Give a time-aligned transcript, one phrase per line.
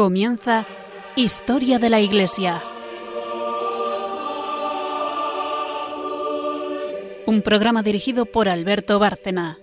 [0.00, 0.64] Comienza
[1.14, 2.62] Historia de la Iglesia.
[7.26, 9.58] Un programa dirigido por Alberto Bárcena.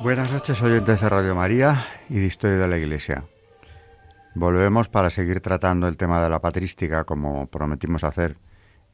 [0.00, 3.24] Buenas noches, oyentes de Radio María y de Historia de la Iglesia.
[4.34, 8.36] Volvemos para seguir tratando el tema de la patrística, como prometimos hacer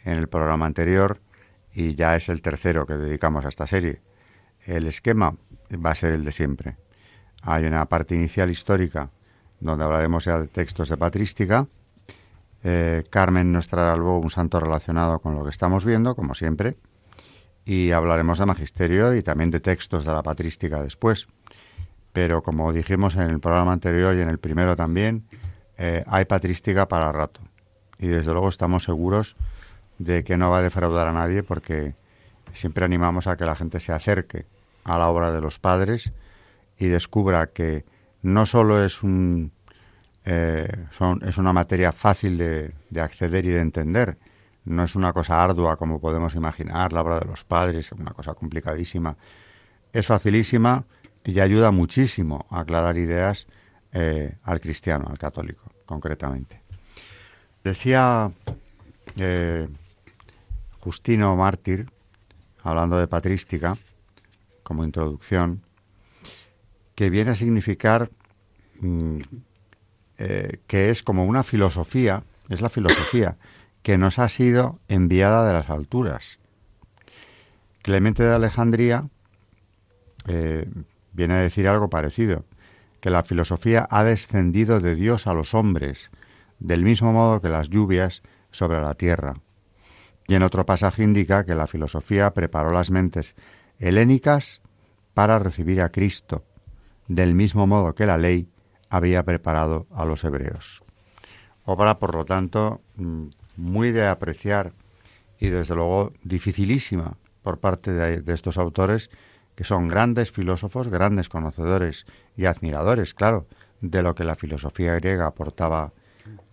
[0.05, 1.21] en el programa anterior,
[1.73, 4.03] y ya es el tercero que dedicamos a esta serie.
[4.67, 5.35] El esquema
[5.85, 6.77] va a ser el de siempre.
[7.43, 9.11] Hay una parte inicial histórica,
[9.61, 11.67] donde hablaremos ya de textos de patrística.
[12.63, 16.77] Eh, Carmen nos traerá luego un santo relacionado con lo que estamos viendo, como siempre
[17.67, 21.27] y hablaremos de magisterio y también de textos de la patrística después.
[22.17, 25.25] Pero como dijimos en el programa anterior y en el primero también,
[25.77, 27.43] eh, hay patrística para rato.
[27.99, 29.37] Y desde luego estamos seguros
[29.99, 31.95] de que no va a defraudar a nadie porque
[32.55, 34.47] siempre animamos a que la gente se acerque
[34.85, 36.11] a la obra de los padres
[36.79, 37.85] y descubra que
[38.23, 39.53] no solo es un
[40.25, 40.87] eh,
[41.21, 44.17] es una materia fácil de, de acceder y de entender,
[44.65, 48.13] no es una cosa ardua como podemos imaginar, la obra de los padres, es una
[48.13, 49.19] cosa complicadísima.
[49.93, 50.87] Es facilísima
[51.27, 53.49] y ayuda muchísimo a aclarar ideas
[53.93, 56.63] eh, al cristiano, al católico, concretamente.
[57.65, 58.31] Decía
[59.17, 59.69] eh,
[60.79, 61.87] Justino Mártir,
[62.63, 63.77] hablando de patrística,
[64.63, 65.63] como introducción,
[66.95, 68.09] que viene a significar
[68.79, 69.19] mm,
[70.19, 73.37] eh, que es como una filosofía, es la filosofía
[73.83, 76.39] que nos ha sido enviada de las alturas.
[77.83, 79.09] Clemente de Alejandría
[81.17, 82.45] viene a decir algo parecido,
[83.01, 86.11] que la filosofía ha descendido de Dios a los hombres,
[86.59, 89.35] del mismo modo que las lluvias sobre la tierra.
[90.29, 93.35] Y en otro pasaje indica que la filosofía preparó las mentes
[93.79, 94.61] helénicas
[95.15, 96.45] para recibir a Cristo,
[97.09, 98.49] del mismo modo que la ley
[98.91, 100.83] había preparado a los hebreos.
[101.65, 103.27] Obra, por lo tanto, mm,
[103.57, 104.73] muy de apreciar
[105.39, 109.11] y desde luego dificilísima por parte de, estos autores
[109.57, 112.07] que son grandes filósofos, grandes conocedores
[112.37, 113.49] y admiradores, claro,
[113.81, 115.93] de lo que la filosofía griega aportaba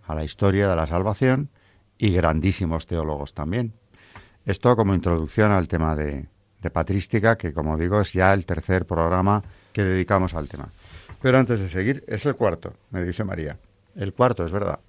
[0.02, 1.50] a la historia de la salvación
[1.98, 3.74] y grandísimos teólogos también.
[4.44, 6.26] Esto como introducción al tema de,
[6.60, 9.42] de patrística, que como digo es ya el tercer programa
[9.72, 10.72] que dedicamos al tema.
[11.20, 13.58] Pero antes de seguir, es el cuarto, me dice María.
[13.94, 14.80] El cuarto, es verdad.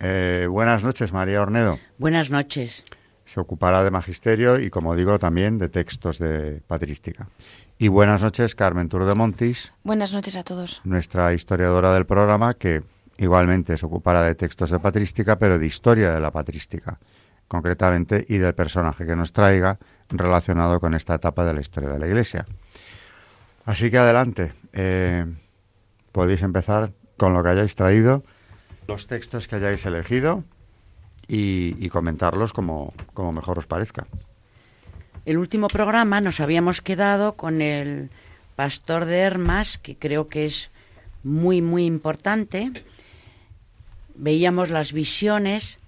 [0.00, 1.78] Eh, buenas noches, María Ornedo.
[1.98, 2.84] Buenas noches.
[3.28, 7.28] Se ocupará de magisterio y, como digo, también de textos de patrística.
[7.76, 9.70] Y buenas noches, Carmen Tour de Montis.
[9.84, 10.80] Buenas noches a todos.
[10.84, 12.82] Nuestra historiadora del programa, que
[13.18, 16.98] igualmente se ocupará de textos de patrística, pero de historia de la patrística,
[17.48, 19.78] concretamente, y del personaje que nos traiga
[20.08, 22.46] relacionado con esta etapa de la historia de la Iglesia.
[23.66, 24.54] Así que adelante.
[24.72, 25.26] Eh,
[26.12, 28.24] podéis empezar con lo que hayáis traído
[28.86, 30.44] los textos que hayáis elegido
[31.28, 34.06] y, comentarlos como, como mejor os parezca.
[35.26, 38.08] El último programa nos habíamos quedado con el
[38.56, 40.70] pastor de Hermas, que creo que es
[41.22, 42.72] muy, muy importante.
[44.14, 45.78] Veíamos las visiones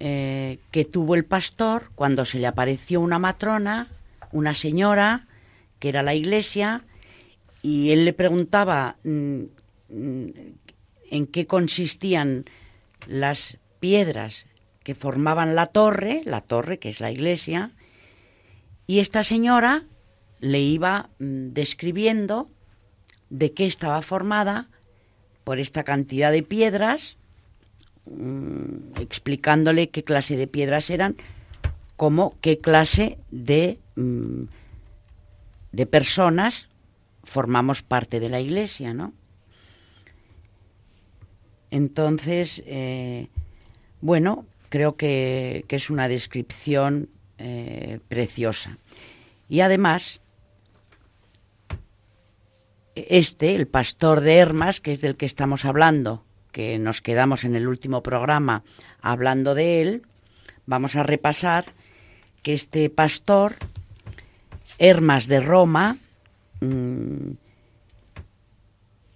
[0.00, 3.88] eh, que tuvo el pastor cuando se le apareció una matrona,
[4.32, 5.28] una señora,
[5.78, 6.82] que era la iglesia,
[7.62, 9.42] y él le preguntaba mm,
[9.90, 10.26] mm,
[11.10, 12.44] en qué consistían
[13.06, 14.46] las piedras
[14.86, 17.72] que formaban la torre, la torre que es la iglesia,
[18.86, 19.82] y esta señora
[20.38, 22.48] le iba mm, describiendo
[23.28, 24.68] de qué estaba formada
[25.42, 27.16] por esta cantidad de piedras,
[28.04, 31.16] mm, explicándole qué clase de piedras eran,
[31.96, 34.44] como qué clase de, mm,
[35.72, 36.68] de personas
[37.24, 39.12] formamos parte de la iglesia, ¿no?
[41.72, 43.26] Entonces, eh,
[44.00, 44.46] bueno,
[44.76, 47.08] creo que, es una descripción
[47.38, 48.76] eh, preciosa.
[49.48, 50.20] Y además,
[52.94, 57.56] este, el pastor de Hermas, que es del que estamos hablando, que nos quedamos en
[57.56, 58.64] el último programa
[59.00, 60.02] hablando de él,
[60.66, 61.72] vamos a repasar
[62.42, 63.56] que este pastor,
[64.78, 65.96] Hermas de Roma,
[66.60, 67.30] mm,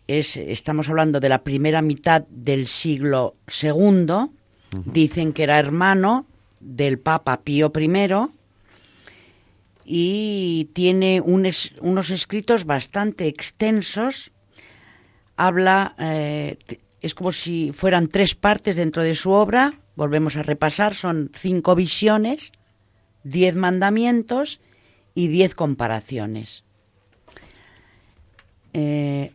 [0.06, 3.36] estamos hablando de la primera mitad del siglo
[4.84, 6.26] Dicen que era hermano
[6.60, 7.90] del Papa Pío I
[9.84, 14.30] y tiene unos escritos bastante extensos.
[15.36, 16.58] Habla, eh,
[17.00, 21.74] es como si fueran tres partes dentro de su obra, volvemos a repasar, son cinco
[21.74, 22.52] visiones,
[23.24, 24.60] diez mandamientos
[25.14, 26.64] y diez comparaciones.
[28.72, 29.32] Eh,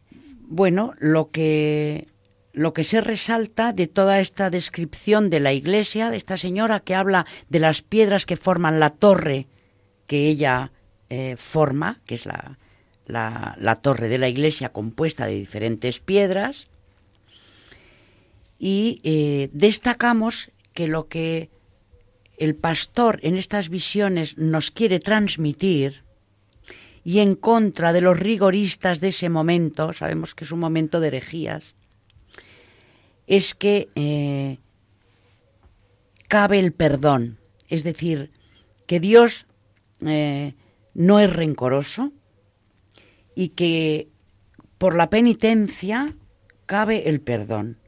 [0.47, 2.07] bueno, lo que,
[2.55, 6.95] lo que se resalta de toda esta descripción de la iglesia, de esta señora que
[6.95, 9.47] habla de las piedras que forman la torre
[10.07, 10.71] que ella
[11.09, 12.57] eh, forma, que es la,
[13.07, 16.67] la, torre de la iglesia compuesta de diferentes piedras,
[18.57, 21.49] y eh, destacamos que lo que
[22.37, 26.03] el pastor en estas visiones nos quiere transmitir
[27.03, 31.07] y en contra de los rigoristas de ese momento, sabemos que es un momento de
[31.07, 31.75] herejías,
[33.27, 34.59] es que eh,
[36.27, 38.31] cabe el perdón, es decir,
[38.87, 39.47] que Dios
[40.01, 40.53] eh,
[40.93, 42.11] no es rencoroso
[43.35, 44.09] y que
[44.77, 46.15] por la penitencia
[46.65, 47.79] cabe el perdón.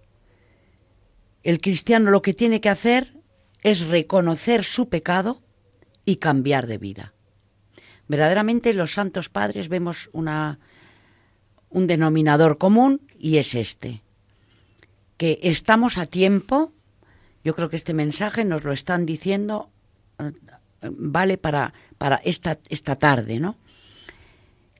[1.44, 3.14] El cristiano lo que tiene que hacer
[3.62, 5.42] es reconocer su pecado
[6.06, 7.14] y cambiar de vida.
[8.08, 10.28] Verdaderamente los santos padres vemos un
[11.88, 14.04] denominador común y es este,
[15.18, 16.72] que estamos a tiempo,
[17.44, 19.70] yo creo que este mensaje nos lo están diciendo,
[20.20, 20.32] eh,
[20.82, 23.58] vale para, para esta, esta tarde, ¿no?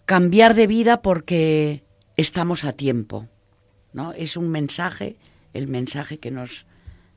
[0.06, 1.84] Cambiar de vida porque
[2.16, 3.28] estamos a tiempo,
[3.94, 4.14] ¿no?
[4.14, 5.18] Es un mensaje,
[5.54, 6.66] el mensaje que nos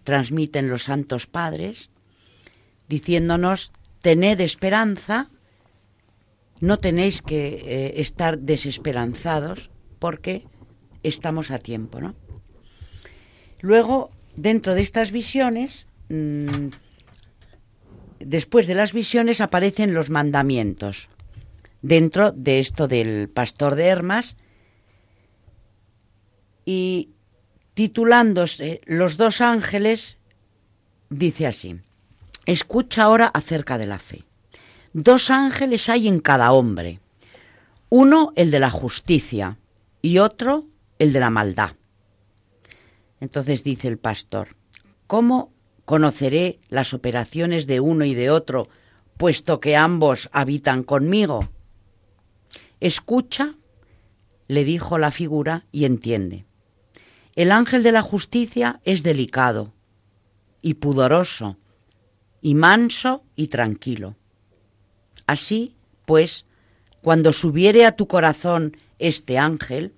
[0.04, 1.90] transmiten los santos padres,
[2.88, 5.30] diciéndonos, tened esperanza,
[6.60, 10.44] no tenéis que eh, estar desesperanzados porque
[11.02, 12.14] estamos a tiempo, ¿no?
[13.60, 16.68] Luego, dentro de estas visiones, mm,
[18.18, 21.08] después de las visiones aparecen los mandamientos.
[21.82, 24.36] Dentro de esto del pastor de Hermas
[26.66, 27.10] y
[27.74, 30.18] titulándose Los dos ángeles,
[31.08, 31.80] dice así,
[32.44, 34.24] escucha ahora acerca de la fe.
[34.92, 37.00] Dos ángeles hay en cada hombre,
[37.88, 39.56] uno el de la justicia
[40.02, 40.66] y otro
[40.98, 41.76] el de la maldad.
[43.20, 44.56] Entonces dice el pastor,
[45.06, 45.52] ¿cómo
[45.84, 48.68] conoceré las operaciones de uno y de otro,
[49.16, 51.48] puesto que ambos habitan conmigo?
[52.80, 53.54] Escucha,
[54.48, 56.46] le dijo la figura, y entiende.
[57.36, 59.72] El ángel de la justicia es delicado
[60.62, 61.56] y pudoroso,
[62.40, 64.16] y manso y tranquilo.
[65.26, 65.76] Así,
[66.06, 66.46] pues,
[67.02, 69.94] cuando subiere a tu corazón este ángel,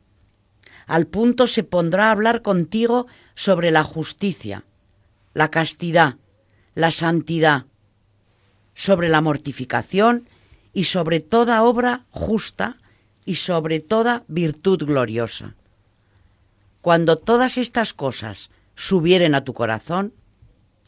[0.87, 4.65] al punto se pondrá a hablar contigo sobre la justicia,
[5.35, 6.17] la castidad,
[6.75, 7.67] la santidad,
[8.75, 10.29] sobre la mortificación
[10.73, 12.79] y sobre toda obra justa
[13.25, 15.55] y sobre toda virtud gloriosa.
[16.81, 20.15] Cuando todas estas cosas subieren a tu corazón,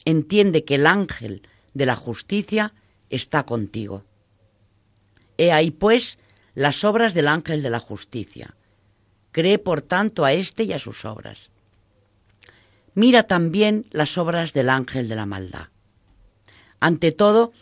[0.05, 2.75] entiende que el ángel de la justicia
[3.11, 4.05] está contigo.
[5.39, 6.19] He ahí, pues,
[6.55, 8.55] las obras del ángel de la justicia.
[9.35, 11.51] Cree, por tanto, a éste y a sus obras.
[12.95, 15.71] Mira también las obras del ángel de la maldad.
[16.79, 17.53] Ante todo,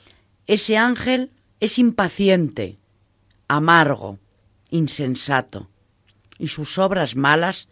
[0.46, 2.76] ese ángel es impaciente,
[3.48, 4.18] amargo,
[4.68, 5.70] insensato,
[6.38, 7.68] y sus obras malas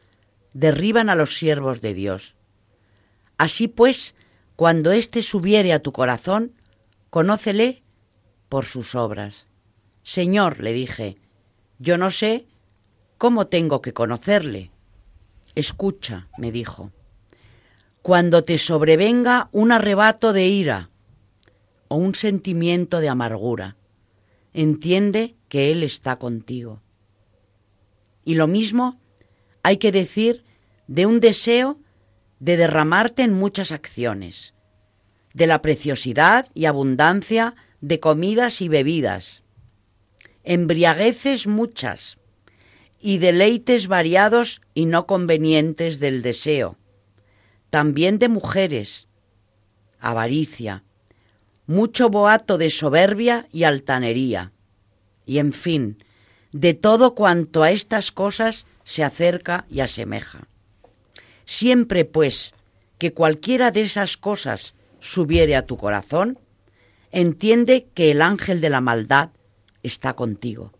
[0.55, 2.37] derriban a los siervos de Dios.
[3.37, 4.15] Así pues,
[4.57, 6.53] cuando éste subiere a tu corazón,
[7.11, 7.83] conócele
[8.49, 9.47] por sus obras.
[10.05, 11.19] Señor, le dije,
[11.79, 12.47] yo no sé
[13.21, 14.71] cómo tengo que conocerle.
[15.55, 16.91] Escucha, me dijo,
[18.01, 20.89] cuando te sobrevenga un arrebato de ira
[21.89, 23.77] o un sentimiento de amargura,
[24.55, 26.81] entiende que Él está contigo.
[28.25, 28.99] Y lo mismo
[29.63, 30.43] hay que decir
[30.87, 31.79] de un deseo
[32.39, 34.55] de derramarte en muchas acciones,
[35.35, 39.43] de la preciosidad y abundancia de comidas y bebidas,
[40.43, 42.17] embriagueces muchas
[43.01, 46.77] y deleites variados y no convenientes del deseo,
[47.71, 49.09] también de mujeres,
[49.99, 50.85] avaricia,
[51.67, 54.53] mucho boato de soberbia y altanería,
[55.25, 56.05] y en fin,
[56.53, 60.49] de todo cuanto a estas cosas se acerca y asemeja.
[61.45, 62.53] Siempre, pues,
[62.99, 66.39] que cualquiera de esas cosas subiere a tu corazón,
[67.13, 69.31] entiende que el ángel de la maldad
[69.83, 70.73] está contigo.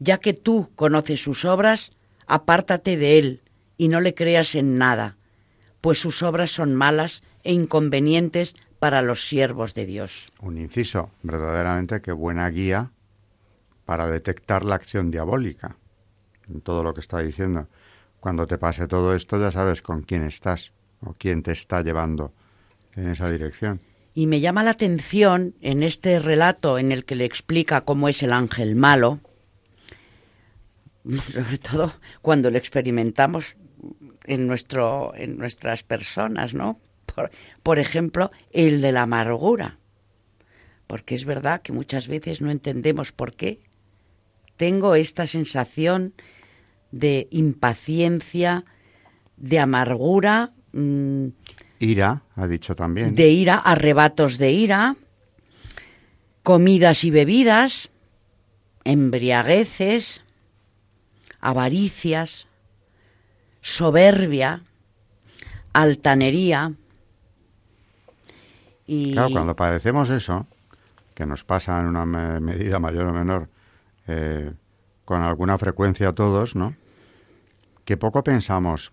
[0.00, 1.92] Ya que tú conoces sus obras,
[2.26, 3.42] apártate de él
[3.76, 5.16] y no le creas en nada,
[5.80, 10.32] pues sus obras son malas e inconvenientes para los siervos de Dios.
[10.40, 12.90] Un inciso, verdaderamente qué buena guía
[13.84, 15.76] para detectar la acción diabólica
[16.48, 17.68] en todo lo que está diciendo.
[18.20, 22.32] cuando te pase todo esto ya sabes con quién estás o quién te está llevando
[22.94, 23.80] en esa dirección.
[24.12, 28.22] Y me llama la atención en este relato en el que le explica cómo es
[28.22, 29.20] el ángel malo,
[31.32, 33.56] sobre todo cuando lo experimentamos
[34.24, 36.78] en, nuestro, en nuestras personas, ¿no?
[37.06, 37.30] Por,
[37.62, 39.78] por ejemplo, el de la amargura.
[40.86, 43.60] Porque es verdad que muchas veces no entendemos por qué.
[44.56, 46.14] Tengo esta sensación
[46.90, 48.64] de impaciencia,
[49.36, 50.52] de amargura.
[50.72, 51.28] Mm,
[51.78, 53.14] ira, ha dicho también.
[53.14, 54.96] De ira, arrebatos de ira,
[56.42, 57.90] comidas y bebidas,
[58.84, 60.22] embriagueces,
[61.40, 62.46] avaricias,
[63.60, 64.62] soberbia,
[65.72, 66.72] altanería.
[68.86, 69.12] Y...
[69.12, 70.46] Claro, cuando padecemos eso,
[71.14, 72.04] que nos pasa en una
[72.40, 73.48] medida mayor o menor,
[74.06, 74.52] eh,
[75.04, 76.74] con alguna frecuencia a todos, ¿no?
[77.84, 78.92] Que poco pensamos,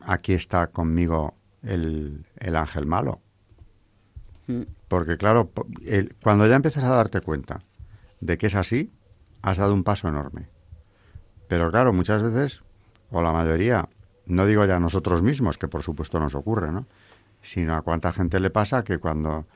[0.00, 3.20] aquí está conmigo el, ángel malo.
[4.46, 4.62] Mm.
[4.88, 5.50] Porque claro,
[6.22, 7.60] cuando ya empiezas a darte cuenta
[8.20, 8.92] de que es así,
[9.42, 10.48] has dado un paso enorme.
[11.48, 12.62] Pero claro, muchas veces,
[13.10, 13.88] o la mayoría,
[14.26, 16.86] no digo ya nosotros mismos, que por supuesto nos ocurre, ¿no?
[17.42, 19.46] Sino a cuánta gente le pasa que cuando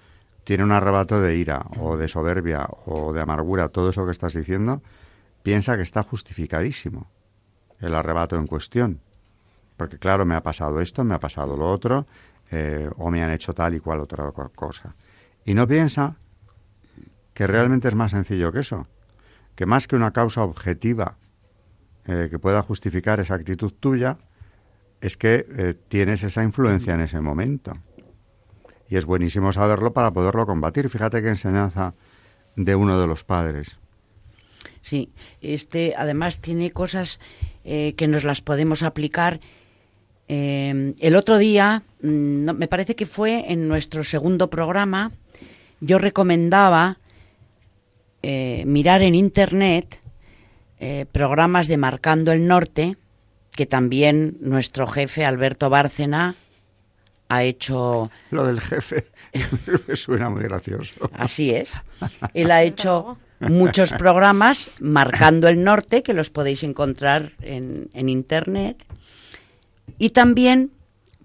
[0.45, 4.35] tiene un arrebato de ira o de soberbia o de amargura, todo eso que estás
[4.35, 4.83] diciendo,
[5.43, 7.11] piensa que está justificadísimo
[7.81, 9.01] el arrebato en cuestión.
[9.77, 12.07] Porque claro, me ha pasado esto, me ha pasado lo otro,
[12.51, 14.95] eh, o me han hecho tal y cual otra cosa.
[15.45, 16.17] Y no piensa
[17.33, 18.87] que realmente es más sencillo que eso,
[19.55, 21.17] que más que una causa objetiva
[22.09, 24.17] eh, que pueda justificar esa actitud tuya,
[25.03, 27.75] es que eh, tienes esa influencia en ese momento.
[28.89, 30.89] Y es buenísimo saberlo para poderlo combatir.
[30.89, 31.93] Fíjate qué enseñanza
[32.57, 33.77] de uno de los padres.
[34.81, 35.13] Sí,
[35.43, 37.21] este además tiene cosas
[37.63, 39.41] eh, que nos las podemos aplicar.
[40.29, 45.13] el otro día, mm, me parece que fue en nuestro segundo programa,
[45.81, 46.97] yo recomendaba
[48.23, 50.01] mirar en Internet
[50.81, 52.97] eh, programas de Marcando el Norte,
[53.53, 56.35] que también nuestro jefe Alberto Bárcena
[57.29, 58.11] ha hecho...
[58.31, 59.07] Lo del jefe
[59.89, 61.11] me suena muy gracioso.
[61.13, 61.73] Así es.
[62.35, 68.85] Él ha hecho muchos programas marcando el norte, que los podéis encontrar en, en Internet.
[69.99, 70.73] Y también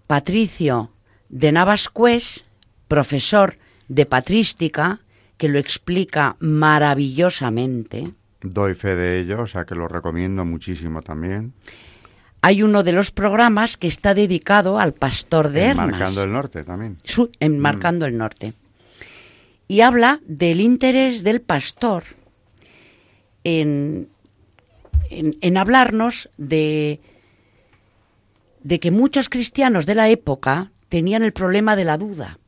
[0.08, 0.92] Patricio
[1.30, 2.44] de Navascués,
[2.88, 3.56] profesor
[3.88, 5.00] de patrística,
[5.38, 8.14] que lo explica maravillosamente.
[8.44, 11.54] Doy fe de ello, o sea que lo recomiendo muchísimo también.
[12.42, 15.92] Hay uno de los programas que está dedicado al pastor de Hermas.
[15.92, 16.98] Marcando el Norte también.
[17.40, 18.54] en Marcando el Norte.
[19.70, 22.04] Y habla del interés del pastor
[23.46, 24.10] en,
[25.10, 27.00] en, hablarnos de,
[28.62, 32.40] de que muchos cristianos de la época tenían el problema de la duda.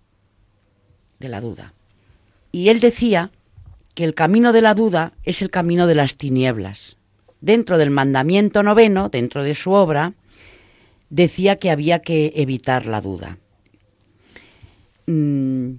[1.19, 1.73] De la duda.
[2.51, 3.31] Y él decía
[3.95, 6.97] que el camino de la duda es el camino de las tinieblas.
[7.41, 10.13] Dentro del mandamiento noveno, dentro de su obra,
[11.09, 13.37] decía que había que evitar la duda.
[15.07, 15.75] Mm,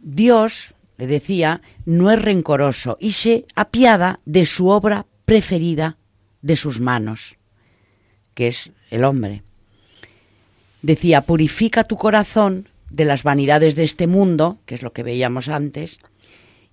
[0.00, 5.96] Dios, le decía, no es rencoroso y se apiada de su obra preferida
[6.42, 7.36] de sus manos,
[8.34, 9.42] que es el hombre.
[10.82, 15.48] Decía, purifica tu corazón de las vanidades de este mundo, que es lo que veíamos
[15.48, 15.98] antes,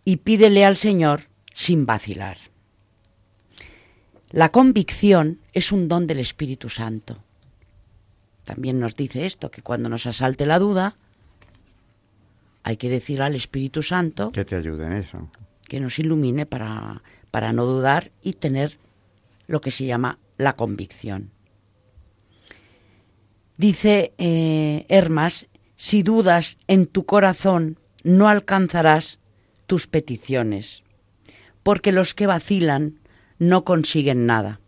[0.05, 2.38] y pídele al Señor sin vacilar.
[4.31, 7.24] La convicción es un don del Espíritu Santo.
[8.43, 10.98] También nos dice esto, que cuando nos asalte la duda,
[12.63, 15.29] hay que decir al Espíritu Santo que te ayude en eso.
[15.67, 18.79] Que nos ilumine para, para no dudar y tener
[19.48, 21.31] lo que se llama la convicción.
[23.57, 29.19] Dice eh, Hermas, si dudas en tu corazón, no alcanzarás
[29.88, 30.84] peticiones,
[31.63, 33.00] porque los que vacilan
[33.39, 34.60] no consiguen nada,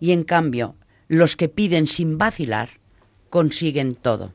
[0.00, 0.76] y en cambio
[1.08, 2.80] los que piden sin vacilar
[3.30, 4.34] consiguen todo.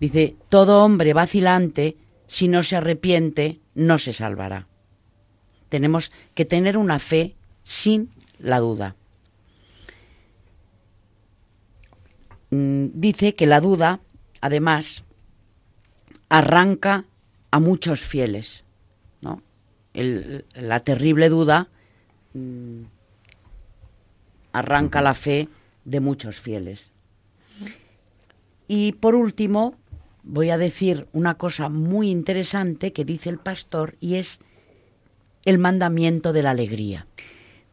[0.00, 1.96] Dice, todo hombre vacilante,
[2.28, 4.68] si no se arrepiente, no se salvará.
[5.68, 8.96] Tenemos que tener una fe sin la duda.
[12.50, 14.00] Mm, dice que la duda,
[14.40, 15.04] además,
[16.28, 17.04] arranca
[17.50, 18.64] a muchos fieles.
[19.20, 19.42] ¿no?
[19.94, 21.68] la terrible duda
[22.34, 22.82] mm,
[24.52, 25.48] arranca la fe
[25.84, 26.92] de muchos fieles.
[28.68, 29.74] Y por último,
[30.22, 34.40] voy a decir una cosa muy interesante que dice el pastor y es
[35.44, 37.06] el mandamiento de la alegría.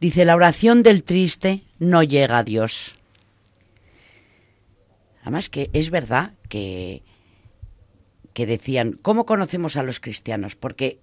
[0.00, 2.96] Dice, la oración del triste no llega a Dios.
[5.22, 7.02] Además que es verdad que,
[8.36, 10.56] que decían, ¿cómo conocemos a los cristianos?
[10.56, 10.98] Porque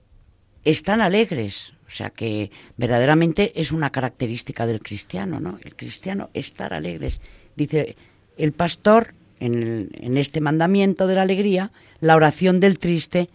[0.63, 5.57] están alegres, o sea que verdaderamente es una característica del cristiano, ¿no?
[5.63, 7.21] El cristiano estar alegres.
[7.55, 7.97] Dice
[8.37, 11.71] el pastor en, en este mandamiento de la alegría,
[12.01, 13.29] la oración del triste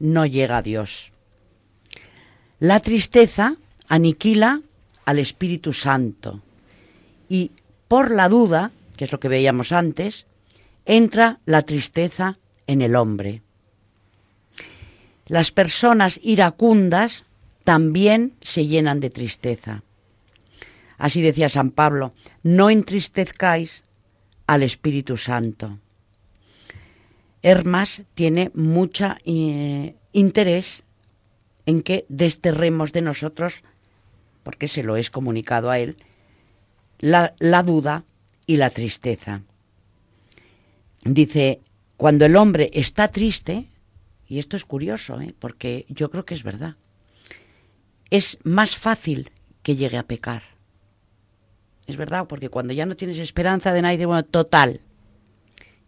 [0.00, 1.12] no llega a Dios.
[2.58, 3.54] La tristeza
[3.86, 4.60] aniquila
[5.04, 6.42] al Espíritu Santo
[7.28, 7.52] y
[7.86, 10.26] por la duda, que es lo que veíamos antes,
[10.84, 12.39] entra la tristeza
[12.70, 13.42] en el hombre.
[15.26, 17.24] Las personas iracundas
[17.64, 19.82] también se llenan de tristeza.
[20.96, 22.12] Así decía San Pablo,
[22.44, 23.82] no entristezcáis
[24.46, 25.80] al Espíritu Santo.
[27.42, 30.84] Hermas tiene mucha eh, interés
[31.66, 33.64] en que desterremos de nosotros,
[34.44, 35.96] porque se lo es comunicado a él,
[37.00, 38.04] la duda
[38.46, 39.42] y la tristeza.
[41.04, 41.60] Dice,
[42.00, 43.66] cuando el hombre está triste,
[44.26, 45.34] y esto es curioso, ¿eh?
[45.38, 46.76] porque yo creo que es verdad,
[48.08, 50.44] es más fácil que llegue a pecar.
[51.86, 54.80] Es verdad, porque cuando ya no tienes esperanza de nadie, bueno, total,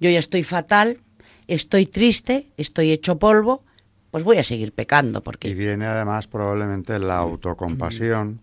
[0.01, 1.01] yo ya estoy fatal,
[1.47, 3.65] estoy triste, estoy hecho polvo,
[4.11, 5.23] pues voy a seguir pecando.
[5.23, 5.49] Porque...
[5.49, 8.43] Y viene además probablemente la autocompasión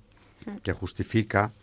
[0.63, 1.53] que justifica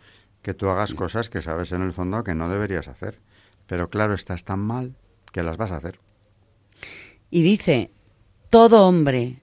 [0.41, 3.19] que tú hagas cosas que sabes en el fondo que no deberías hacer.
[3.67, 4.95] Pero claro, estás tan mal
[5.37, 5.99] que las vas a hacer.
[7.31, 7.91] Y dice,
[8.49, 9.43] todo hombre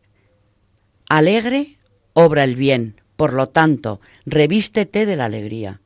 [1.07, 1.77] alegre
[2.13, 5.81] obra el bien, por lo tanto, revístete de la alegría.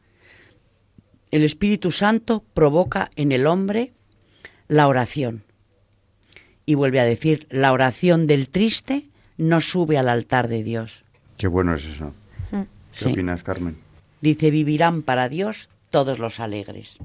[1.30, 3.92] El Espíritu Santo provoca en el hombre
[4.70, 5.44] la oración.
[6.66, 11.04] Y vuelve a decir, la oración del triste no sube al altar de Dios.
[11.38, 12.14] Qué bueno es eso.
[12.52, 12.62] Mm.
[12.98, 13.76] ¿Qué opinas, Carmen?
[14.22, 16.98] Dice, vivirán para Dios todos los alegres.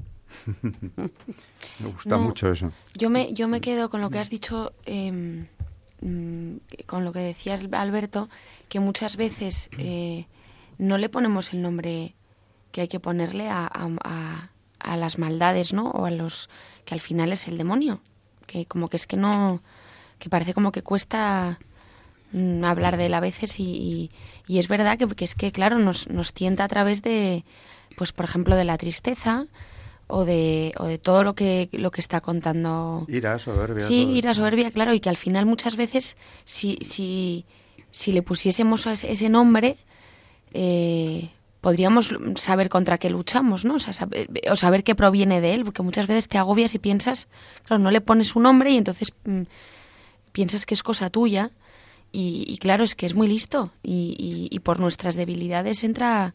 [0.62, 2.73] Me gusta mucho eso.
[2.95, 7.64] Yo me, yo me quedo con lo que has dicho, mm, con lo que decías,
[7.73, 8.29] Alberto,
[8.68, 10.27] que muchas veces eh,
[10.79, 12.14] no le ponemos el nombre
[12.71, 13.66] que hay que ponerle a,
[14.81, 15.90] a, las maldades, ¿no?
[15.90, 16.49] O a los
[16.85, 18.01] que al final es el demonio
[18.47, 19.62] que como que es que no,
[20.18, 21.59] que parece como que cuesta
[22.33, 24.11] mm, hablar de él a veces y,
[24.47, 27.45] y, es verdad que, que, es que, claro, nos, nos tienta a través de,
[27.97, 29.47] pues por ejemplo, de la tristeza
[30.12, 33.07] o de, o de todo lo que, lo que está contando.
[33.09, 33.81] Ira, soberbia.
[33.81, 37.46] Sí, ira, soberbia, claro, y que al final muchas veces si, si,
[37.90, 39.79] si le pusiésemos ese nombre,
[40.53, 41.31] eh,
[41.62, 43.77] podríamos saber contra qué luchamos, ¿no?
[43.77, 46.79] O, sea, saber, o saber qué proviene de él, porque muchas veces te agobias y
[46.79, 47.29] piensas,
[47.64, 49.42] claro, no le pones un nombre y entonces mm,
[50.33, 51.53] piensas que es cosa tuya
[52.14, 56.35] y, claro, es que es muy listo y, y, por nuestras debilidades entra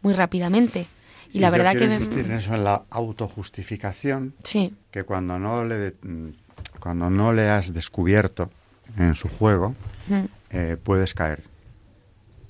[0.00, 0.88] muy rápidamente.
[1.32, 1.84] Y, la verdad que...
[1.84, 4.74] insistir en eso, en la autojustificación, sí.
[4.90, 5.94] que cuando no le,
[6.78, 8.50] cuando no le has descubierto
[8.98, 9.74] en su juego,
[10.50, 11.42] eh, puedes caer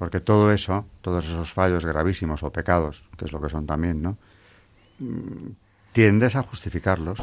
[0.02, 4.02] porque todo eso, todos esos fallos gravísimos o pecados, que es lo que son también,
[4.02, 4.18] ¿no?
[4.98, 5.50] Mm,
[5.92, 7.22] tiendes a justificarlos.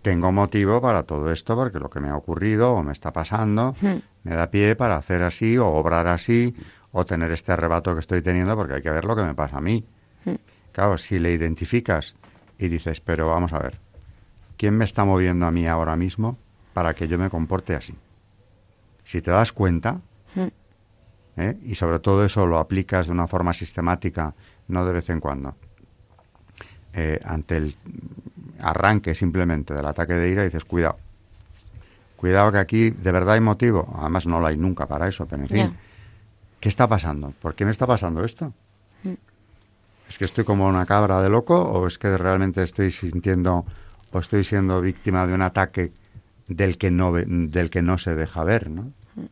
[0.00, 3.74] Tengo motivo para todo esto porque lo que me ha ocurrido o me está pasando
[4.22, 6.54] me da pie para hacer así o obrar así
[6.92, 9.58] o tener este arrebato que estoy teniendo porque hay que ver lo que me pasa
[9.58, 9.84] a mí.
[10.24, 10.36] Hmm.
[10.78, 12.14] Claro, si le identificas
[12.56, 13.80] y dices, pero vamos a ver,
[14.56, 16.38] ¿quién me está moviendo a mí ahora mismo
[16.72, 17.96] para que yo me comporte así?
[19.02, 20.00] Si te das cuenta,
[20.36, 20.46] hmm.
[21.36, 21.58] ¿eh?
[21.64, 24.36] y sobre todo eso lo aplicas de una forma sistemática,
[24.68, 25.56] no de vez en cuando.
[26.92, 27.74] Eh, ante el
[28.60, 30.96] arranque simplemente del ataque de ira, dices, cuidado,
[32.14, 35.42] cuidado que aquí de verdad hay motivo, además no lo hay nunca para eso, pero
[35.42, 35.76] en fin,
[36.60, 37.34] ¿qué está pasando?
[37.42, 38.52] ¿Por qué me está pasando esto?
[39.02, 39.14] Mm.
[40.08, 43.66] ¿Es que estoy como una cabra de loco o es que realmente estoy sintiendo
[44.12, 45.92] o estoy siendo víctima de un ataque
[46.46, 48.92] del que no, del que no se deja ver, ¿no?
[49.14, 49.26] Mm.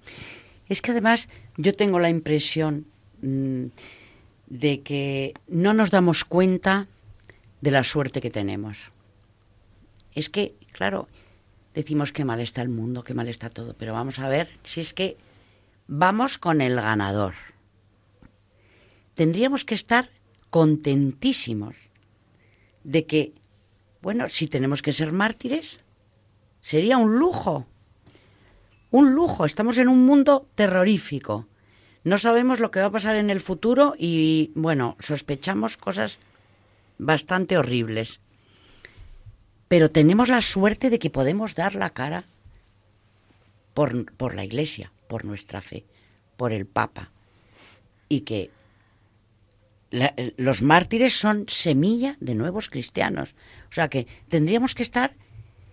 [0.68, 2.86] Es que además yo tengo la impresión
[3.22, 3.66] mm,
[4.48, 6.88] de que no nos damos cuenta
[7.60, 8.90] de la suerte que tenemos.
[10.12, 11.08] Es que, claro,
[11.74, 14.80] decimos que mal está el mundo, que mal está todo, pero vamos a ver si
[14.80, 15.16] es que
[15.86, 17.34] vamos con el ganador.
[19.14, 20.10] Tendríamos que estar
[20.50, 21.76] contentísimos
[22.84, 23.32] de que,
[24.02, 25.80] bueno, si tenemos que ser mártires,
[26.60, 27.66] sería un lujo
[28.90, 29.44] un lujo.
[29.44, 31.46] Estamos en un mundo terrorífico.
[32.04, 36.18] No sabemos lo que va a pasar en el futuro y, bueno, sospechamos cosas
[36.98, 38.20] bastante horribles.
[39.68, 42.24] Pero tenemos la suerte de que podemos dar la cara
[43.74, 45.84] por, por la Iglesia, por nuestra fe,
[46.36, 47.10] por el Papa.
[48.08, 48.50] Y que
[49.90, 53.34] los mártires son semilla de nuevos cristianos.
[53.70, 55.14] O sea que tendríamos que estar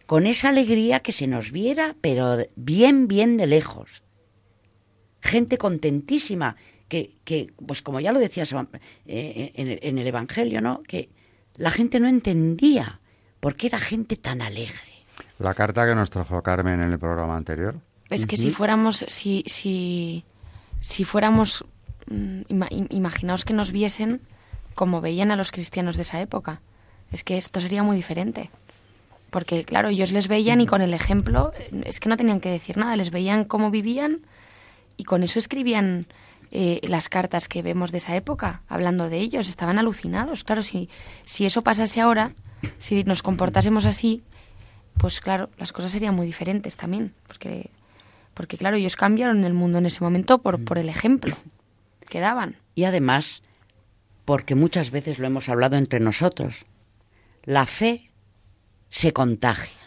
[0.05, 4.03] con esa alegría que se nos viera, pero bien, bien de lejos.
[5.21, 6.55] Gente contentísima,
[6.87, 8.53] que, que pues como ya lo decías
[9.05, 10.83] eh, en, el, en el Evangelio, ¿no?
[10.83, 11.09] Que
[11.55, 12.99] la gente no entendía
[13.39, 14.93] por qué era gente tan alegre.
[15.39, 17.79] La carta que nos trajo Carmen en el programa anterior.
[18.09, 20.23] Es que si fuéramos, si, si,
[20.79, 21.65] si fuéramos,
[22.89, 24.21] imaginaos que nos viesen
[24.75, 26.61] como veían a los cristianos de esa época.
[27.11, 28.49] Es que esto sería muy diferente.
[29.29, 31.51] Porque, claro, ellos les veían y con el ejemplo,
[31.85, 34.21] es que no tenían que decir nada, les veían cómo vivían
[34.95, 36.07] y con eso escribían
[36.51, 39.47] eh, las cartas que vemos de esa época, hablando de ellos.
[39.47, 40.43] Estaban alucinados.
[40.43, 40.89] Claro, si,
[41.25, 42.33] si eso pasase ahora,
[42.77, 44.23] si nos comportásemos así,
[44.97, 47.13] pues claro, las cosas serían muy diferentes también.
[47.27, 47.71] Porque,
[48.35, 51.35] porque claro, ellos cambiaron el mundo en ese momento por, por el ejemplo
[52.75, 53.41] Y además,
[54.25, 56.65] porque muchas veces lo hemos hablado entre nosotros,
[57.43, 58.11] la fe
[58.89, 59.77] se contagia.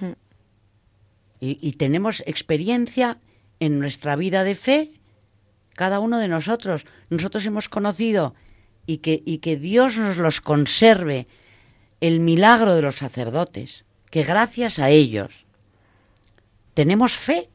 [0.00, 0.12] Hmm.
[1.40, 3.18] Y, tenemos experiencia
[3.58, 4.92] en nuestra vida de fe,
[5.74, 6.86] cada uno de nosotros.
[7.10, 8.34] Nosotros hemos conocido
[8.86, 11.26] y que, y que Dios nos los conserve
[12.00, 15.46] el milagro de los sacerdotes, que gracias a ellos
[16.74, 17.50] tenemos fe,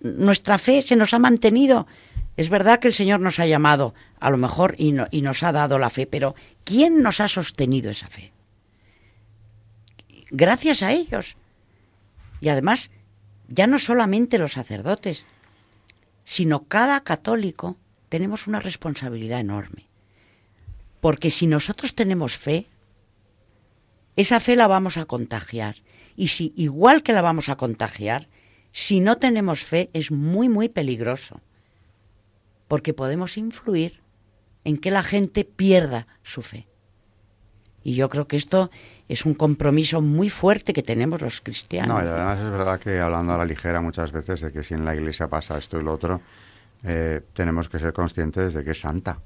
[0.00, 1.86] nuestra fe se nos ha mantenido.
[2.36, 5.52] Es verdad que el Señor nos ha llamado, a lo mejor, y, y nos ha
[5.52, 8.32] dado la fe, pero ¿quién nos ha sostenido esa fe?
[10.30, 11.36] Gracias a ellos.
[12.40, 12.90] Y además,
[13.48, 15.26] ya no solamente los sacerdotes,
[16.24, 17.76] sino cada católico
[18.08, 19.88] tenemos una responsabilidad enorme.
[21.00, 22.66] Porque si nosotros tenemos fe,
[24.16, 25.76] esa fe la vamos a contagiar.
[26.16, 28.28] Y si igual que la vamos a contagiar,
[28.70, 31.40] si no tenemos fe es muy, muy peligroso.
[32.72, 34.00] Porque podemos influir
[34.64, 36.66] en que la gente pierda su fe.
[37.84, 38.70] Y yo creo que esto
[39.10, 41.94] es un compromiso muy fuerte que tenemos los cristianos.
[41.94, 44.72] No, y además es verdad que hablando a la ligera muchas veces de que si
[44.72, 46.22] en la iglesia pasa esto y lo otro,
[46.82, 49.18] eh, tenemos que ser conscientes de que es santa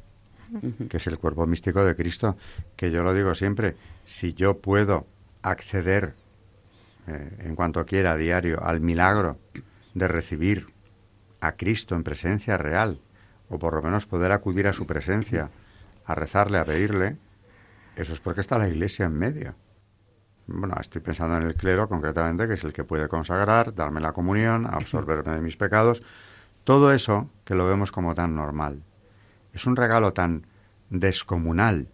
[0.90, 2.36] que es el cuerpo místico de Cristo,
[2.74, 5.06] que yo lo digo siempre, si yo puedo
[5.42, 6.14] acceder
[7.06, 9.38] eh, en cuanto quiera a diario al milagro
[9.94, 10.66] de recibir
[11.40, 12.98] a Cristo en presencia real,
[13.48, 15.50] o por lo menos poder acudir a su presencia,
[16.04, 17.16] a rezarle, a pedirle,
[17.96, 19.54] eso es porque está la Iglesia en medio.
[20.46, 24.12] Bueno, estoy pensando en el clero concretamente, que es el que puede consagrar, darme la
[24.12, 26.02] comunión, absorberme de mis pecados,
[26.64, 28.82] todo eso que lo vemos como tan normal
[29.56, 30.46] es un regalo tan
[30.90, 31.88] descomunal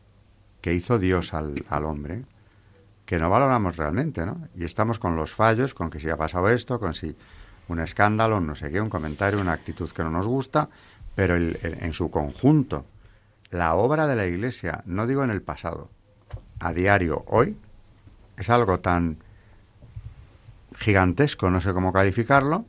[0.61, 2.25] que hizo Dios al, hombre
[3.07, 4.49] que no valoramos realmente, ¿no?
[4.57, 7.17] Y estamos con los fallos, con que si ha pasado esto, con si
[7.69, 10.71] un escándalo, no sé qué, un comentario, una actitud que no nos gusta,
[11.15, 12.87] pero en su conjunto,
[13.51, 15.91] la obra de la Iglesia, no digo en el pasado,
[16.59, 17.57] a diario, hoy,
[18.37, 19.19] es algo tan
[20.77, 22.65] gigantesco, no sé cómo calificarlo,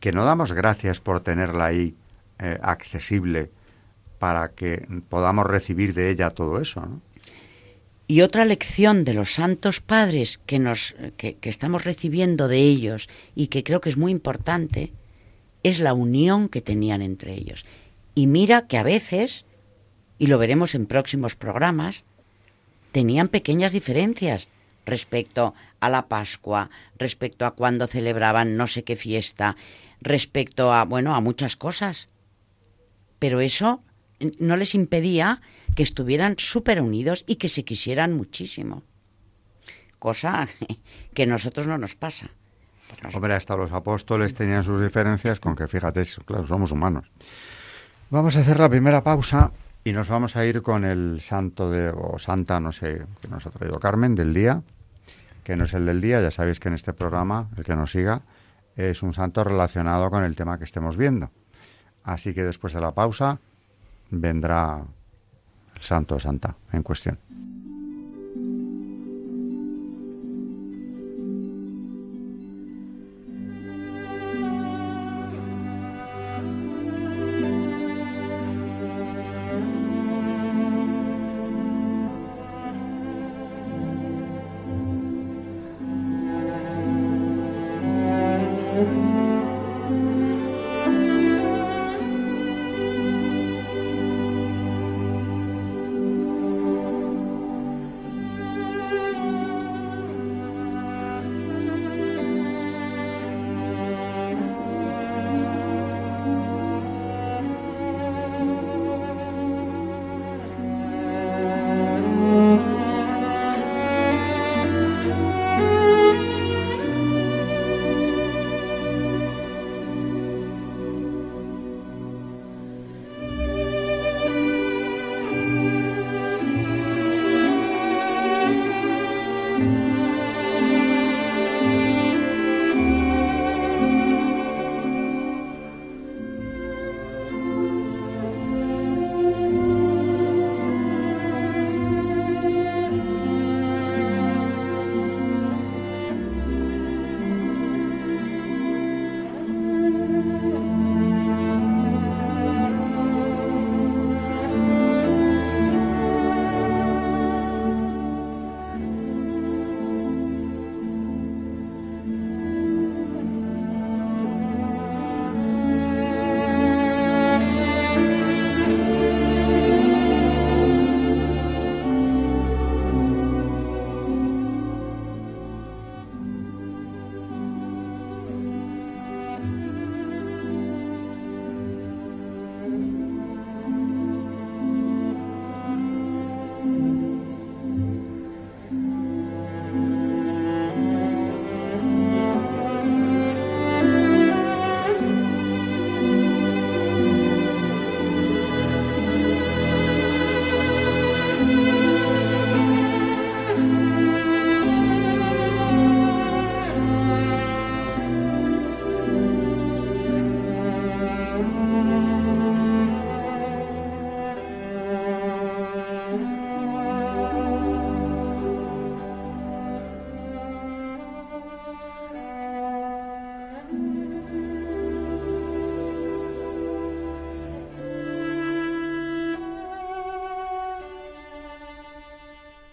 [0.00, 1.94] que no damos gracias por tenerla ahí
[2.38, 3.50] eh, accesible
[4.18, 6.80] para que podamos recibir de ella todo eso.
[6.80, 7.00] ¿no?
[8.06, 13.46] Y otra lección de los santos padres que, nos, que, estamos recibiendo de ellos y
[13.46, 14.92] que creo que es muy importante
[15.62, 17.64] es la unión que tenían entre ellos.
[18.14, 19.44] Y mira que a veces,
[20.18, 22.04] y lo veremos en próximos programas,
[22.92, 24.48] tenían pequeñas diferencias
[24.86, 29.56] respecto a la Pascua, respecto a cuando celebraban no sé qué fiesta,
[30.00, 32.08] respecto a, bueno, a muchas cosas.
[33.18, 33.82] Pero eso
[34.38, 35.40] no les impedía
[35.74, 38.82] que estuvieran súper unidos y que se quisieran muchísimo.
[39.98, 40.48] Cosa
[41.14, 42.30] que a nosotros no nos pasa.
[43.14, 47.10] Hombre, hasta los apóstoles tenían sus diferencias con que, fíjate, claro, somos humanos.
[48.10, 49.52] Vamos a hacer la primera pausa
[49.84, 53.46] y nos vamos a ir con el santo de, o santa, no sé, que nos
[53.46, 54.62] ha traído Carmen, del día,
[55.44, 57.92] que no es el del día, ya sabéis que en este programa, el que nos
[57.92, 58.22] siga,
[58.76, 61.30] es un santo relacionado con el tema que estemos viendo.
[62.04, 63.38] Así que después de la pausa
[64.10, 64.82] vendrá
[65.74, 67.18] el santo o santa en cuestión.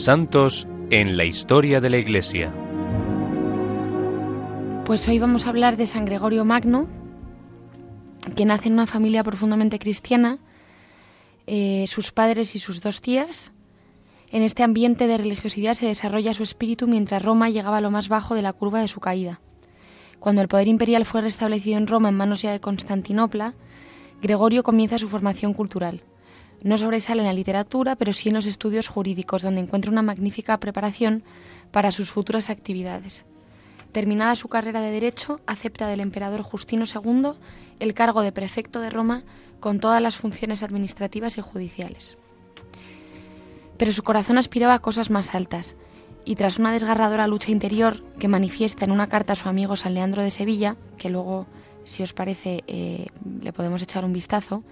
[0.00, 2.50] Santos en la historia de la Iglesia.
[4.86, 6.88] Pues hoy vamos a hablar de San Gregorio Magno,
[8.34, 10.38] que nace en una familia profundamente cristiana,
[11.46, 13.52] eh, sus padres y sus dos tías.
[14.32, 18.08] En este ambiente de religiosidad se desarrolla su espíritu mientras Roma llegaba a lo más
[18.08, 19.40] bajo de la curva de su caída.
[20.18, 23.54] Cuando el poder imperial fue restablecido en Roma en manos ya de Constantinopla,
[24.22, 26.02] Gregorio comienza su formación cultural.
[26.62, 30.58] No sobresale en la literatura, pero sí en los estudios jurídicos, donde encuentra una magnífica
[30.60, 31.22] preparación
[31.70, 33.24] para sus futuras actividades.
[33.92, 37.32] Terminada su carrera de Derecho, acepta del emperador Justino II
[37.80, 39.24] el cargo de prefecto de Roma
[39.58, 42.16] con todas las funciones administrativas y judiciales.
[43.76, 45.74] Pero su corazón aspiraba a cosas más altas,
[46.24, 49.94] y tras una desgarradora lucha interior que manifiesta en una carta a su amigo San
[49.94, 51.46] Leandro de Sevilla, que luego
[51.84, 53.06] si os parece, eh,
[53.40, 54.62] le podemos echar un vistazo.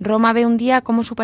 [0.00, 1.14] Roma ve un día cómo su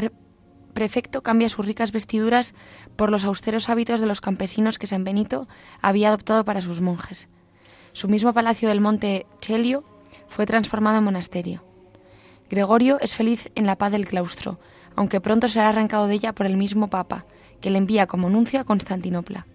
[0.73, 2.55] prefecto cambia sus ricas vestiduras
[2.97, 5.49] por los austeros hábitos de los campesinos que San Benito
[5.81, 7.29] había adoptado para sus monjes.
[7.93, 9.85] Su mismo palacio del monte Chelio
[10.29, 11.65] fue transformado en monasterio.
[12.51, 14.59] Gregorio es feliz en la paz del claustro,
[14.97, 17.25] aunque pronto será arrancado de ella por el mismo Papa,
[17.61, 19.47] que le envía como nuncio a Constantinopla.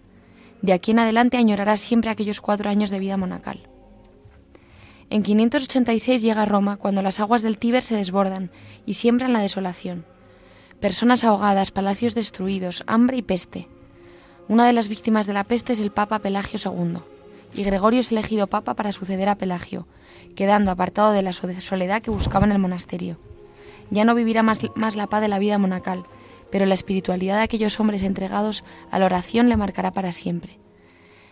[0.62, 3.70] De aquí en adelante añorará siempre aquellos cuatro años de vida monacal.
[5.12, 8.52] En 586 llega a Roma cuando las aguas del Tíber se desbordan
[8.86, 10.06] y siembran la desolación.
[10.80, 13.68] Personas ahogadas, palacios destruidos, hambre y peste.
[14.48, 17.00] Una de las víctimas de la peste es el Papa Pelagio II,
[17.56, 19.88] y Gregorio es elegido Papa para suceder a Pelagio,
[20.36, 23.18] quedando apartado de la soledad que buscaba en el monasterio.
[23.90, 26.04] Ya no vivirá más, más la paz de la vida monacal,
[26.52, 30.59] pero la espiritualidad de aquellos hombres entregados a la oración le marcará para siempre.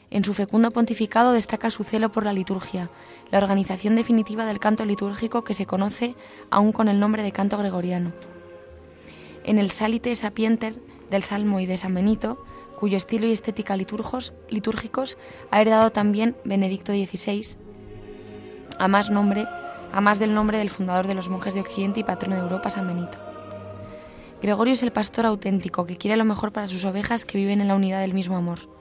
[0.09, 2.89] En su fecundo pontificado destaca su celo por la liturgia,
[3.29, 6.15] la organización definitiva del canto litúrgico que se conoce
[6.49, 8.13] aún con el nombre de canto gregoriano.
[9.43, 10.75] En el Salite Sapienter
[11.09, 12.41] del Salmo y de San Benito,
[12.79, 15.17] cuyo estilo y estética litúrgicos
[15.51, 17.57] ha heredado también Benedicto XVI,
[18.79, 19.45] a más, nombre,
[19.91, 22.69] a más del nombre del fundador de los monjes de Occidente y patrono de Europa,
[22.69, 23.17] San Benito.
[24.41, 27.67] Gregorio es el pastor auténtico que quiere lo mejor para sus ovejas que viven en
[27.67, 28.76] la unidad del mismo amor.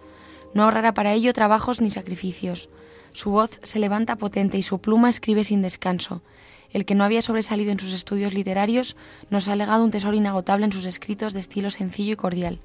[0.57, 2.71] No ahorrará para ello trabajos ni sacrificios.
[3.12, 6.23] Su voz se levanta potente y su pluma escribe sin descanso.
[6.71, 8.97] El que no había sobresalido en sus estudios literarios
[9.29, 12.61] nos ha legado un tesoro inagotable en sus escritos de estilo sencillo y cordial.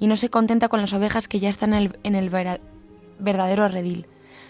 [0.00, 2.28] Y no se contenta con las ovejas que ya están en el,
[3.20, 4.08] verdadero redil.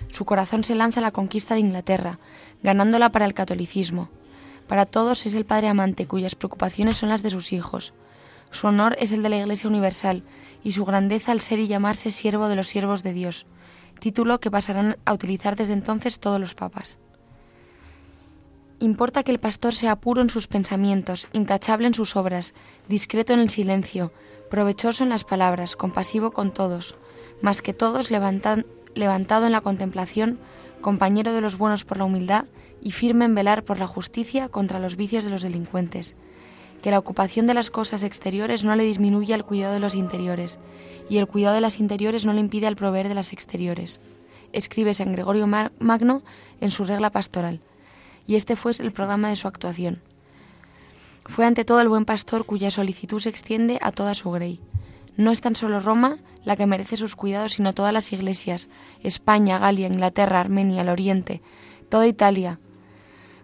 [0.08, 2.20] Su corazón se lanza a la conquista de Inglaterra,
[2.62, 4.08] ganándola para el catolicismo.
[4.66, 7.92] Para todos es el Padre amante cuyas preocupaciones son las de sus hijos.
[8.50, 10.22] Su honor es el de la Iglesia Universal
[10.62, 13.46] y su grandeza al ser y llamarse siervo de los siervos de Dios,
[13.98, 16.98] título que pasarán a utilizar desde entonces todos los papas.
[18.78, 22.52] Importa que el pastor sea puro en sus pensamientos, intachable en sus obras,
[22.88, 24.12] discreto en el silencio,
[24.50, 26.96] provechoso en las palabras, compasivo con todos,
[27.40, 30.40] más que todos levantado en la contemplación,
[30.80, 32.46] compañero de los buenos por la humildad
[32.80, 36.16] y firme en velar por la justicia contra los vicios de los delincuentes,
[36.82, 40.58] que la ocupación de las cosas exteriores no le disminuye al cuidado de los interiores,
[41.08, 44.00] y el cuidado de las interiores no le impide al proveer de las exteriores.
[44.52, 46.22] Escribe San Gregorio Magno
[46.60, 47.60] en su regla pastoral,
[48.26, 50.02] y este fue el programa de su actuación.
[51.24, 54.60] Fue ante todo el buen pastor cuya solicitud se extiende a toda su grey.
[55.16, 58.68] No es tan solo Roma la que merece sus cuidados, sino todas las iglesias,
[59.02, 61.42] España, Galia, Inglaterra, Armenia, el Oriente,
[61.88, 62.58] toda Italia.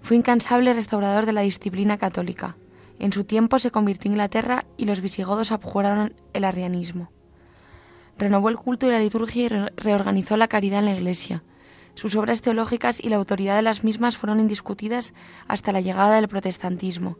[0.00, 2.56] Fue incansable restaurador de la disciplina católica.
[2.98, 7.10] En su tiempo se convirtió en Inglaterra y los visigodos abjuraron el arrianismo.
[8.18, 11.44] Renovó el culto y la liturgia y reorganizó la caridad en la Iglesia.
[11.94, 15.14] Sus obras teológicas y la autoridad de las mismas fueron indiscutidas
[15.46, 17.16] hasta la llegada del protestantismo.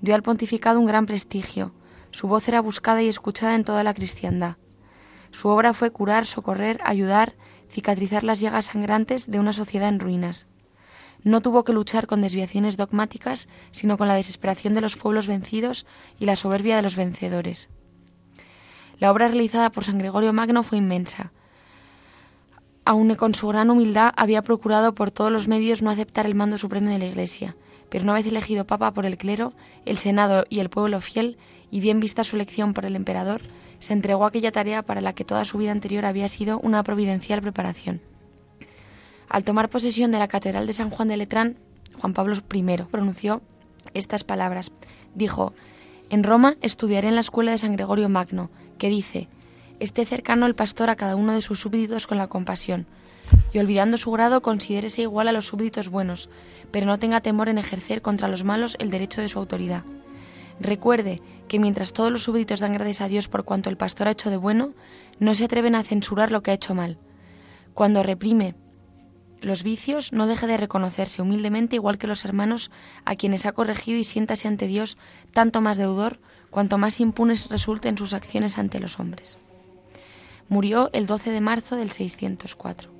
[0.00, 1.72] Dio al pontificado un gran prestigio.
[2.12, 4.56] Su voz era buscada y escuchada en toda la cristiandad.
[5.30, 7.34] Su obra fue curar, socorrer, ayudar,
[7.70, 10.46] cicatrizar las llagas sangrantes de una sociedad en ruinas.
[11.28, 15.84] No tuvo que luchar con desviaciones dogmáticas, sino con la desesperación de los pueblos vencidos
[16.18, 17.68] y la soberbia de los vencedores.
[18.98, 21.30] La obra realizada por San Gregorio Magno fue inmensa.
[22.86, 26.56] Aun con su gran humildad, había procurado por todos los medios no aceptar el mando
[26.56, 27.56] supremo de la Iglesia,
[27.90, 29.52] pero una vez elegido papa por el clero,
[29.84, 31.36] el Senado y el pueblo fiel,
[31.70, 33.42] y bien vista su elección por el emperador,
[33.80, 36.82] se entregó a aquella tarea para la que toda su vida anterior había sido una
[36.82, 38.00] providencial preparación.
[39.28, 41.56] Al tomar posesión de la Catedral de San Juan de Letrán,
[42.00, 43.42] Juan Pablo I pronunció
[43.94, 44.72] estas palabras.
[45.14, 45.52] Dijo,
[46.08, 49.28] En Roma estudiaré en la escuela de San Gregorio Magno, que dice,
[49.80, 52.86] Esté cercano el pastor a cada uno de sus súbditos con la compasión,
[53.52, 56.30] y olvidando su grado considérese igual a los súbditos buenos,
[56.70, 59.84] pero no tenga temor en ejercer contra los malos el derecho de su autoridad.
[60.60, 64.12] Recuerde que mientras todos los súbditos dan gracias a Dios por cuanto el pastor ha
[64.12, 64.72] hecho de bueno,
[65.20, 66.98] no se atreven a censurar lo que ha hecho mal.
[67.74, 68.56] Cuando reprime
[69.40, 72.70] los vicios, no deje de reconocerse humildemente igual que los hermanos
[73.04, 74.96] a quienes ha corregido y siéntase ante Dios
[75.32, 76.18] tanto más deudor
[76.50, 79.38] cuanto más impunes resulten sus acciones ante los hombres.
[80.48, 82.90] Murió el 12 de marzo del 604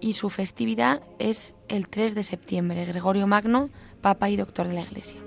[0.00, 4.82] y su festividad es el 3 de septiembre, Gregorio Magno, Papa y Doctor de la
[4.82, 5.20] Iglesia.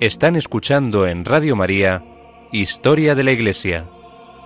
[0.00, 2.04] Están escuchando en Radio María
[2.52, 3.90] Historia de la Iglesia,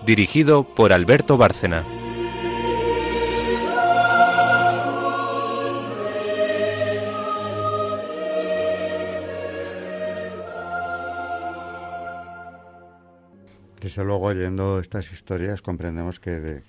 [0.03, 1.85] dirigido por Alberto Bárcena.
[13.79, 16.63] Desde luego, oyendo estas historias, comprendemos que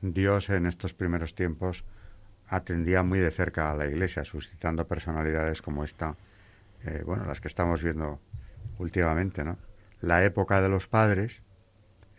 [0.00, 1.84] Dios en estos primeros tiempos
[2.48, 6.16] atendía muy de cerca a la Iglesia, suscitando personalidades como esta
[6.84, 8.20] eh, bueno, las que estamos viendo
[8.78, 9.58] últimamente, ¿no?
[10.00, 11.42] La época de los padres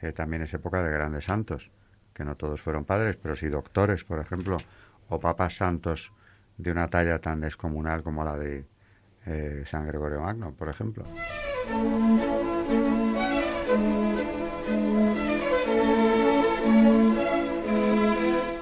[0.02, 1.72] eh, también es época de grandes santos,
[2.14, 4.58] que no todos fueron padres, pero sí doctores, por ejemplo,
[5.10, 6.12] o papas santos
[6.58, 8.66] de una talla tan descomunal como la de
[9.26, 11.06] eh, San Gregorio Magno, por ejemplo.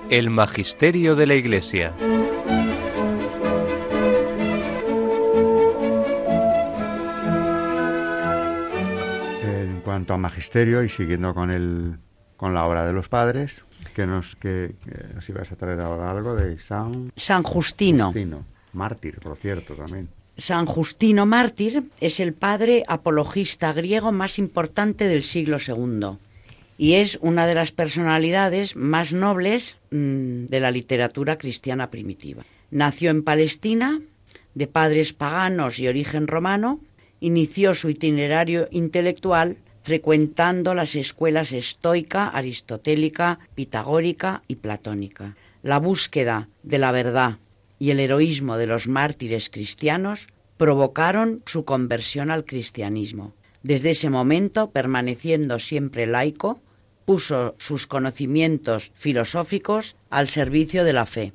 [0.09, 1.93] El Magisterio de la Iglesia.
[10.05, 11.97] Cuanto a magisterio y siguiendo con el
[12.37, 14.75] con la obra de los padres, que nos que,
[15.15, 18.07] nos ibas a traer ahora algo de San San Justino.
[18.07, 20.09] Justino, mártir, por cierto, también.
[20.37, 26.19] San Justino mártir es el padre apologista griego más importante del siglo II
[26.77, 32.45] y es una de las personalidades más nobles mm, de la literatura cristiana primitiva.
[32.69, 34.01] Nació en Palestina,
[34.53, 36.79] de padres paganos y origen romano,
[37.21, 45.35] inició su itinerario intelectual frecuentando las escuelas estoica, aristotélica, pitagórica y platónica.
[45.61, 47.37] La búsqueda de la verdad
[47.77, 50.27] y el heroísmo de los mártires cristianos
[50.57, 53.33] provocaron su conversión al cristianismo.
[53.61, 56.59] Desde ese momento, permaneciendo siempre laico,
[57.05, 61.31] puso sus conocimientos filosóficos al servicio de la fe.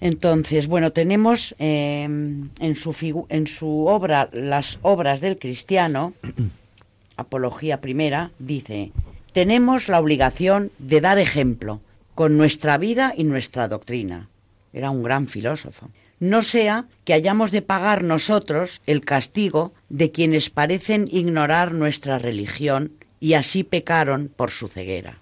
[0.00, 6.12] Entonces, bueno, tenemos eh, en, su en su obra Las obras del cristiano,
[7.22, 8.92] Apología Primera, dice,
[9.32, 11.80] tenemos la obligación de dar ejemplo
[12.14, 14.28] con nuestra vida y nuestra doctrina.
[14.72, 15.88] Era un gran filósofo.
[16.20, 22.92] No sea que hayamos de pagar nosotros el castigo de quienes parecen ignorar nuestra religión
[23.18, 25.18] y así pecaron por su ceguera.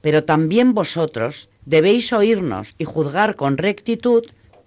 [0.00, 4.24] Pero también vosotros debéis oírnos y juzgar con rectitud,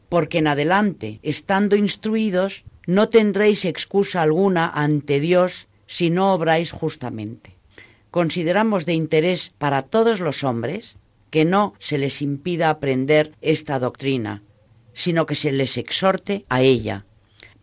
[0.09, 7.57] porque en adelante, estando instruidos, no tendréis excusa alguna ante Dios si no obráis justamente.
[8.11, 10.97] Consideramos de interés para todos los hombres
[11.29, 14.43] que no se les impida aprender esta doctrina,
[14.93, 17.05] sino que se les exhorte a ella,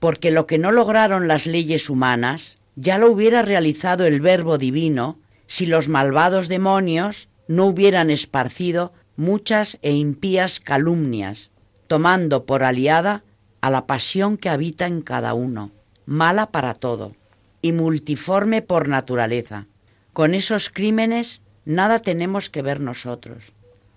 [0.01, 5.19] porque lo que no lograron las leyes humanas, ya lo hubiera realizado el Verbo Divino
[5.47, 11.51] si los malvados demonios no hubieran esparcido muchas e impías calumnias,
[11.87, 13.23] tomando por aliada
[13.61, 15.71] a la pasión que habita en cada uno,
[16.07, 17.15] mala para todo,
[17.63, 19.67] y multiforme por naturaleza.
[20.13, 23.53] Con esos crímenes nada tenemos que ver nosotros.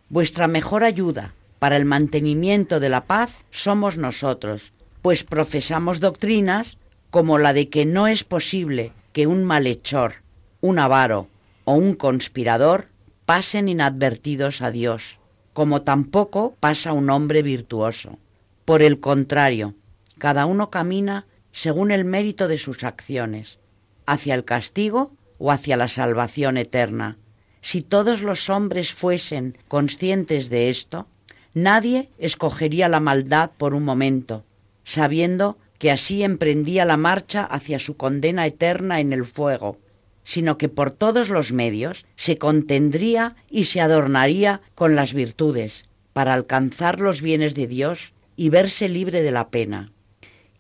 [0.10, 6.78] Vuestra mejor ayuda para el mantenimiento de la paz somos nosotros, pues profesamos doctrinas
[7.10, 10.16] como la de que no es posible que un malhechor,
[10.62, 11.28] un avaro
[11.66, 12.88] o un conspirador
[13.26, 15.20] pasen inadvertidos a Dios,
[15.54, 18.18] como tampoco pasa un hombre virtuoso.
[18.66, 19.74] Por el contrario,
[20.18, 23.60] cada uno camina según el mérito de sus acciones,
[24.06, 27.18] hacia el castigo o hacia la salvación eterna.
[27.62, 31.08] Si todos los hombres fuesen conscientes de esto,
[31.54, 34.44] nadie escogería la maldad por un momento,
[34.84, 39.78] sabiendo que así emprendía la marcha hacia su condena eterna en el fuego,
[40.24, 46.34] sino que por todos los medios se contendría y se adornaría con las virtudes, para
[46.34, 49.92] alcanzar los bienes de Dios y verse libre de la pena.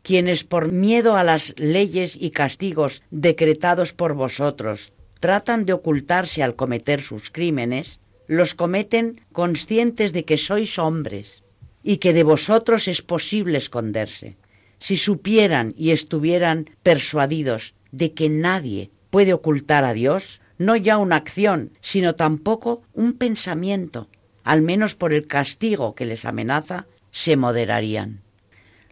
[0.03, 4.91] Quienes por miedo a las leyes y castigos decretados por vosotros
[5.21, 11.43] tratan de ocultarse al cometer sus crímenes, los cometen conscientes de que sois hombres
[11.83, 14.35] y que de vosotros es posible esconderse.
[14.77, 21.15] Si supieran y estuvieran persuadidos de que nadie puede ocultar a Dios no ya una
[21.15, 24.09] acción, sino tampoco un pensamiento,
[24.43, 28.22] al menos por el castigo que les amenaza, se moderarían.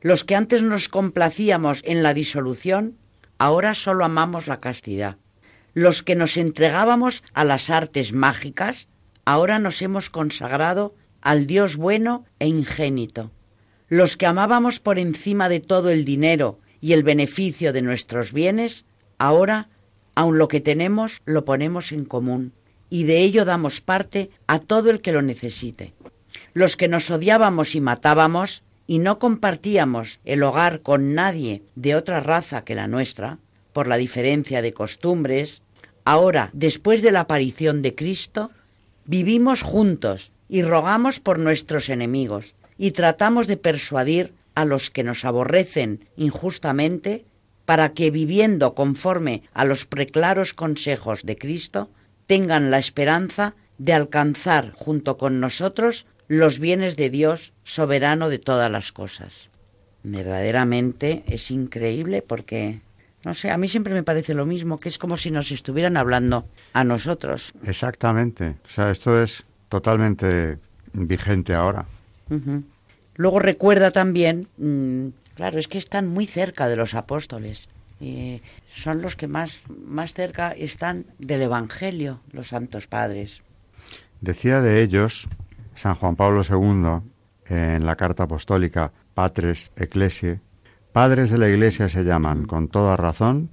[0.01, 2.97] Los que antes nos complacíamos en la disolución,
[3.37, 5.17] ahora solo amamos la castidad.
[5.73, 8.87] Los que nos entregábamos a las artes mágicas,
[9.25, 13.31] ahora nos hemos consagrado al Dios bueno e ingénito.
[13.87, 18.85] Los que amábamos por encima de todo el dinero y el beneficio de nuestros bienes,
[19.17, 19.69] ahora
[20.15, 22.53] Aun lo que tenemos lo ponemos en común
[22.89, 25.93] y de ello damos parte a todo el que lo necesite.
[26.53, 32.19] Los que nos odiábamos y matábamos y no compartíamos el hogar con nadie de otra
[32.19, 33.37] raza que la nuestra,
[33.71, 35.61] por la diferencia de costumbres,
[36.03, 38.51] ahora, después de la aparición de Cristo,
[39.05, 45.23] vivimos juntos y rogamos por nuestros enemigos y tratamos de persuadir a los que nos
[45.23, 47.23] aborrecen injustamente
[47.63, 51.89] para que viviendo conforme a los preclaros consejos de Cristo,
[52.27, 58.71] tengan la esperanza de alcanzar junto con nosotros los bienes de Dios soberano de todas
[58.71, 59.49] las cosas.
[60.03, 62.79] Verdaderamente es increíble porque,
[63.25, 65.97] no sé, a mí siempre me parece lo mismo, que es como si nos estuvieran
[65.97, 67.51] hablando a nosotros.
[67.65, 68.55] Exactamente.
[68.65, 70.57] O sea, esto es totalmente
[70.93, 71.85] vigente ahora.
[73.17, 77.67] Luego recuerda también mm, Claro, es que están muy cerca de los apóstoles.
[78.71, 83.41] son los que más, más cerca están del Evangelio, los santos padres.
[84.21, 85.27] Decía de ellos
[85.81, 87.01] San Juan Pablo II
[87.45, 90.39] en la carta apostólica Patres Ecclesiae,
[90.93, 93.49] padres de la Iglesia se llaman, con toda razón,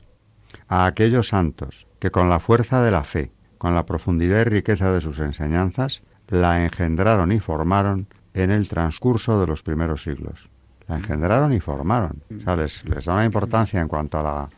[0.68, 4.92] a aquellos santos que con la fuerza de la fe, con la profundidad y riqueza
[4.92, 10.50] de sus enseñanzas, la engendraron y formaron en el transcurso de los primeros siglos
[10.88, 12.22] la engendraron y formaron.
[12.28, 14.48] Les, da una importancia en cuanto a la,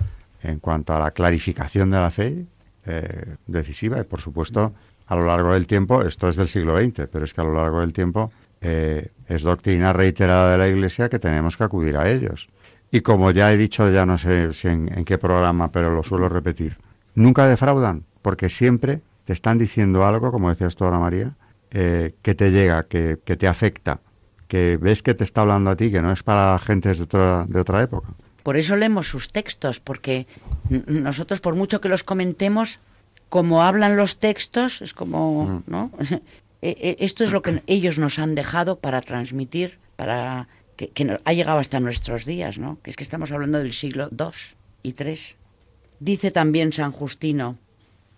[0.43, 2.47] en cuanto a la clarificación de la fe
[2.87, 4.73] eh, decisiva y, por supuesto,
[5.11, 7.53] a lo largo del tiempo, esto es del siglo XX, pero es que a lo
[7.53, 8.31] largo del tiempo
[8.61, 12.49] eh, es doctrina reiterada de la Iglesia que tenemos que acudir a ellos.
[12.93, 16.77] Y como ya he dicho, ya no sé en, qué programa, pero lo suelo repetir,
[17.17, 21.33] nunca defraudan, porque siempre te están diciendo algo, como decías tú ahora, María,
[21.73, 23.99] eh, que te llega, que, que te afecta
[24.47, 27.47] que ves que te está hablando a ti, que no es para gentes de otra,
[27.49, 28.09] de otra época.
[28.43, 30.27] Por eso leemos sus textos, porque
[30.87, 32.81] nosotros, por mucho que los comentemos,
[33.31, 35.63] como hablan los textos, es como.
[35.67, 35.91] ¿no?
[36.61, 36.69] E,
[37.01, 41.59] e, esto es lo que ellos nos han dejado para transmitir para que, ha llegado
[41.59, 42.79] hasta nuestros días, ¿no?
[42.83, 44.27] Que es que estamos hablando del siglo II
[44.83, 45.19] y III.
[46.01, 47.59] Dice también San Justino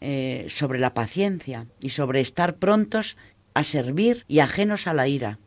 [0.01, 3.17] eh, sobre la paciencia y sobre estar prontos
[3.55, 5.39] a servir y ajenos a la ira.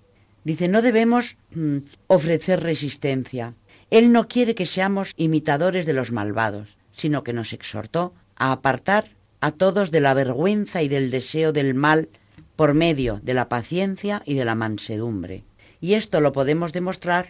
[0.44, 3.56] Dice, no debemos mm, ofrecer resistencia.
[3.90, 9.15] Él no quiere que seamos imitadores de los malvados, sino que nos exhortó a apartar
[9.46, 12.10] a todos de la vergüenza y del deseo del mal
[12.56, 15.44] por medio de la paciencia y de la mansedumbre.
[15.80, 17.28] Y esto lo podemos demostrar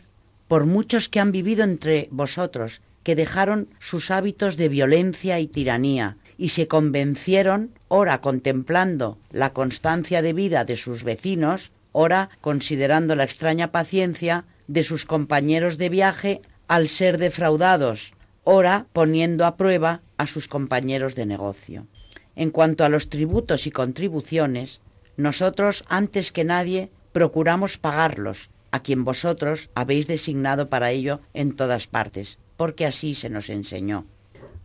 [0.47, 6.15] por muchos que han vivido entre vosotros, que dejaron sus hábitos de violencia y tiranía,
[6.37, 13.25] y se convencieron, ora contemplando la constancia de vida de sus vecinos, ora considerando la
[13.25, 18.13] extraña paciencia de sus compañeros de viaje al ser defraudados,
[18.45, 21.87] ora poniendo a prueba a sus compañeros de negocio.
[22.35, 24.81] En cuanto a los tributos y contribuciones,
[25.17, 31.87] nosotros antes que nadie procuramos pagarlos a quien vosotros habéis designado para ello en todas
[31.87, 34.05] partes, porque así se nos enseñó.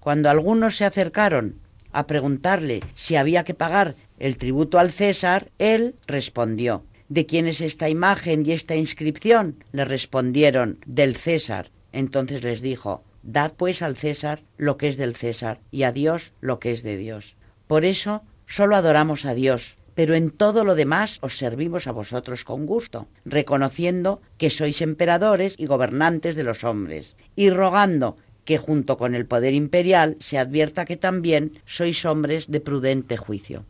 [0.01, 1.61] Cuando algunos se acercaron
[1.93, 7.61] a preguntarle si había que pagar el tributo al César, él respondió ¿De quién es
[7.61, 9.65] esta imagen y esta inscripción?
[9.73, 11.73] Le respondieron del César.
[11.93, 16.33] Entonces les dijo Dad pues al César lo que es del César y a Dios
[16.41, 17.35] lo que es de Dios.
[17.71, 22.43] Por eso solo adoramos a Dios, pero en todo lo demás os servimos a vosotros
[22.43, 28.97] con gusto, reconociendo que sois emperadores y gobernantes de los hombres, y rogando que junto
[28.97, 33.67] con el poder imperial se advierta que también sois hombres de prudente juicio.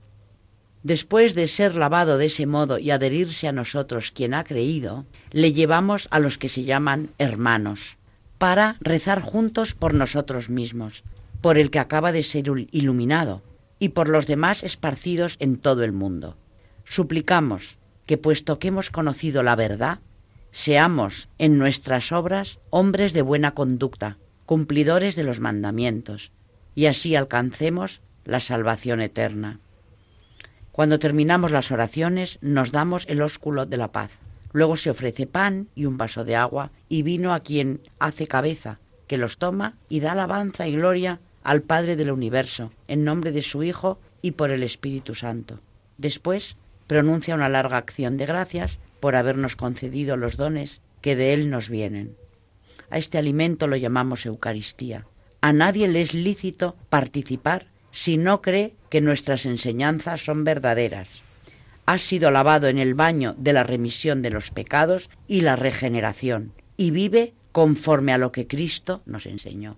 [0.83, 5.53] Después de ser lavado de ese modo y adherirse a nosotros quien ha creído, le
[5.53, 7.99] llevamos a los que se llaman hermanos,
[8.39, 11.05] para rezar juntos por nosotros mismos,
[11.43, 13.43] por el que acaba de ser iluminado,
[13.81, 16.37] y por los demás esparcidos en todo el mundo.
[16.85, 19.99] Suplicamos que, puesto que hemos conocido la verdad,
[20.53, 26.31] seamos en nuestras obras hombres de buena conducta, cumplidores de los mandamientos,
[26.75, 29.59] y así alcancemos la salvación eterna.
[30.73, 34.13] Cuando terminamos las oraciones nos damos el ósculo de la paz.
[34.53, 38.77] Luego se ofrece pan y un vaso de agua y vino a quien hace cabeza,
[39.07, 43.43] que los toma y da alabanza y gloria al Padre del universo, en nombre de
[43.43, 45.61] su Hijo y por el Espíritu Santo.
[45.97, 51.51] Después pronuncia una larga acción de gracias por habernos concedido los dones que de Él
[51.51, 52.17] nos vienen.
[52.91, 55.07] A este alimento lo llamamos Eucaristía.
[55.41, 61.23] A nadie le es lícito participar si no cree que nuestras enseñanzas son verdaderas.
[61.87, 66.53] Ha sido lavado en el baño de la remisión de los pecados y la regeneración,
[66.77, 69.77] y vive conforme a lo que Cristo nos enseñó.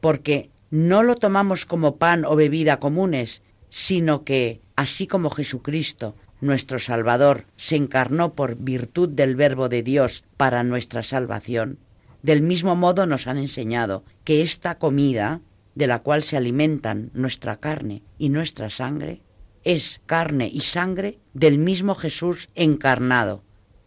[0.00, 6.78] Porque no lo tomamos como pan o bebida comunes, sino que, así como Jesucristo, nuestro
[6.78, 11.78] Salvador, se encarnó por virtud del Verbo de Dios para nuestra salvación,
[12.22, 15.40] del mismo modo nos han enseñado que esta comida,
[15.74, 19.22] de la cual se alimentan nuestra carne y nuestra sangre,
[19.64, 23.42] es carne y sangre del mismo Jesús encarnado,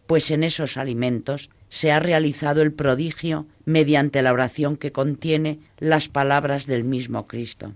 [0.06, 6.08] pues en esos alimentos se ha realizado el prodigio mediante la oración que contiene las
[6.08, 7.72] palabras del mismo Cristo.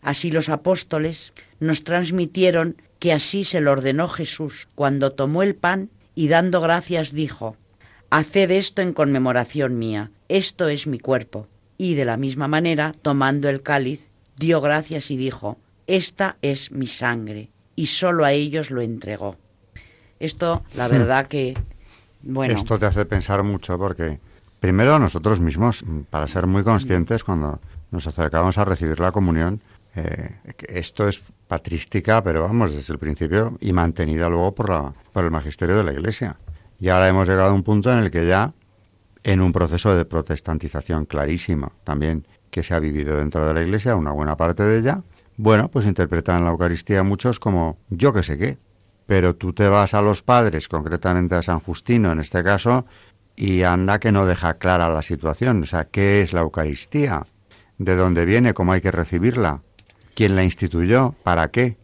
[0.00, 5.90] Así los apóstoles nos transmitieron que así se lo ordenó Jesús cuando tomó el pan
[6.14, 7.56] y dando gracias dijo,
[8.10, 11.48] Haced esto en conmemoración mía, esto es mi cuerpo.
[11.78, 14.00] Y de la misma manera, tomando el cáliz,
[14.36, 19.36] dio gracias y dijo, Esta es mi sangre, y sólo a ellos lo entregó.
[20.20, 20.90] Esto, la hmm.
[20.92, 21.56] verdad que,
[22.44, 24.20] Esto te hace pensar mucho porque,
[24.60, 27.60] primero, nosotros mismos, para ser muy conscientes, cuando
[27.90, 29.60] nos acercamos a recibir la comunión,
[29.94, 30.36] eh,
[30.68, 35.30] esto es patrística, pero vamos, desde el principio y mantenida luego por, la, por el
[35.30, 36.36] magisterio de la Iglesia.
[36.80, 38.52] Y ahora hemos llegado a un punto en el que ya,
[39.24, 43.94] en un proceso de protestantización clarísimo también que se ha vivido dentro de la Iglesia,
[43.94, 45.02] una buena parte de ella,
[45.36, 48.58] bueno, pues interpretan la Eucaristía muchos como yo que sé qué.
[49.06, 52.86] Pero tú te vas a los padres, concretamente a San Justino en este caso,
[53.36, 55.62] y anda que no deja clara la situación.
[55.62, 57.26] O sea, ¿qué es la Eucaristía?
[57.78, 58.54] ¿De dónde viene?
[58.54, 59.62] ¿Cómo hay que recibirla?
[60.14, 61.14] ¿Quién la instituyó?
[61.22, 61.76] ¿Para qué?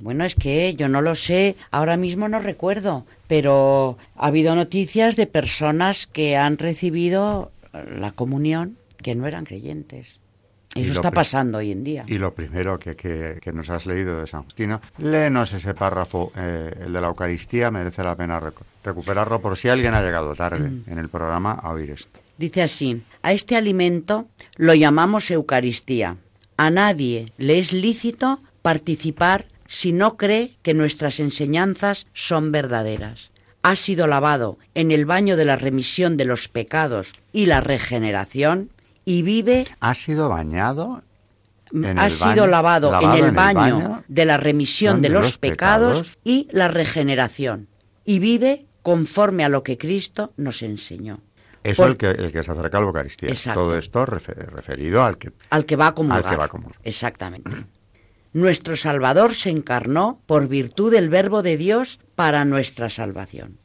[0.00, 5.16] Bueno, es que yo no lo sé, ahora mismo no recuerdo, pero ha habido noticias
[5.16, 10.20] de personas que han recibido la comunión que no eran creyentes.
[10.74, 12.04] Eso está pasando hoy en día.
[12.06, 16.72] Y lo primero que, que, nos has leído de San Justino, léenos ese párrafo, eh,
[16.86, 18.40] el de la Eucaristía, merece la pena
[18.82, 20.84] recuperarlo por si alguien ha llegado tarde mm.
[20.88, 22.18] en el programa a oír esto.
[22.36, 26.16] Dice así, a este alimento lo llamamos Eucaristía.
[26.56, 33.30] A nadie le es lícito participar si no cree que nuestras enseñanzas son verdaderas.
[33.62, 38.68] ha sido lavado en el baño de la remisión de los pecados y la regeneración
[39.04, 41.02] y vive ha sido bañado
[41.96, 46.18] ha sido lavado, en el baño, baño de la remisión de, los, los pecados, pecados.
[46.22, 47.68] y la regeneración
[48.04, 51.20] y vive conforme a lo que Cristo nos enseñó.
[51.64, 53.30] Eso Por- el que, el que se acerca a la Eucaristía.
[53.30, 53.62] Exacto.
[53.64, 55.32] Todo esto refe- referido al que...
[55.50, 56.24] al que va a comulgar.
[56.24, 56.78] Al que va a comulgar.
[56.84, 57.50] Exactamente.
[58.34, 63.58] Nuestro Salvador se encarnó por virtud del Verbo de Dios para nuestra salvación.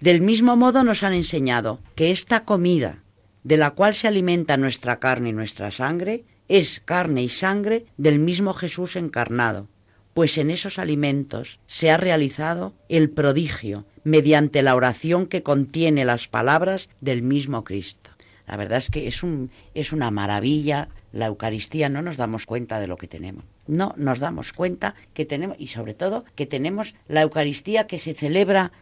[0.00, 3.01] Del mismo modo nos han enseñado que esta comida,
[3.44, 8.18] de la cual se alimenta nuestra carne y nuestra sangre, es carne y sangre del
[8.18, 9.68] mismo Jesús encarnado,
[10.14, 16.28] pues en esos alimentos se ha realizado el prodigio mediante la oración que contiene las
[16.28, 18.10] palabras del mismo Cristo.
[18.46, 22.80] La verdad es que es, un, es una maravilla la Eucaristía, no nos damos cuenta
[22.80, 23.44] de lo que tenemos.
[23.66, 28.14] No nos damos cuenta que tenemos, y sobre todo que tenemos la Eucaristía que se
[28.14, 28.72] celebra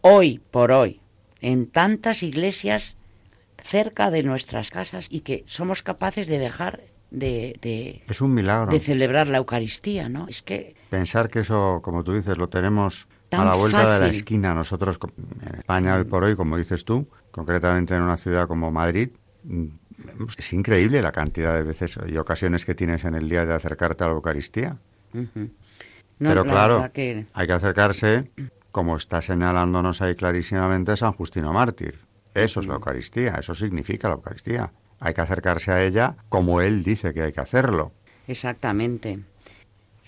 [0.00, 1.00] hoy por hoy
[1.40, 2.96] en tantas iglesias
[3.62, 6.80] cerca de nuestras casas y que somos capaces de dejar
[7.10, 8.70] de, de, Es un milagro.
[8.70, 10.26] de celebrar la Eucaristía, ¿no?
[10.28, 14.06] Es que Pensar que eso, como tú dices, lo tenemos a la vuelta de la
[14.08, 14.54] esquina.
[14.54, 14.98] Nosotros
[15.42, 19.10] en España hoy por hoy, como dices tú, concretamente en una ciudad como Madrid,
[19.44, 19.64] mm,
[20.38, 24.02] es increíble la cantidad de veces y ocasiones que tienes en el día de acercarte
[24.04, 24.78] a la Eucaristía.
[25.12, 25.28] No,
[26.18, 28.30] Pero la claro, que- hay que acercarse,
[28.72, 31.98] como está señalándonos ahí clarísimamente San Justino Mártir.
[32.34, 34.72] Eso es la Eucaristía, eso significa la Eucaristía.
[35.00, 37.92] Hay que acercarse a ella como él dice que hay que hacerlo.
[38.28, 39.20] Exactamente.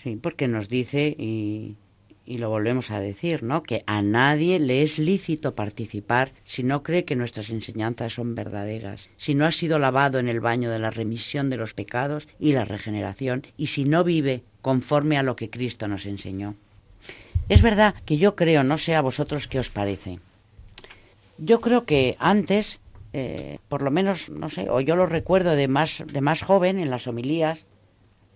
[0.01, 1.77] Sí, porque nos dice, y,
[2.25, 3.63] lo volvemos a decir, ¿no?
[3.63, 9.09] Que a nadie le es lícito participar si no cree que nuestras enseñanzas son verdaderas,
[9.17, 12.53] si no ha sido lavado en el baño de la remisión de los pecados y
[12.53, 16.55] la regeneración, y si no vive conforme a lo que Cristo nos enseñó.
[17.49, 20.19] Es verdad que yo creo, no sé a vosotros qué os parece,
[21.37, 22.79] yo creo que antes,
[23.13, 26.79] eh, por lo menos, no sé, o yo lo recuerdo de más, de más joven
[26.79, 27.65] en las homilías,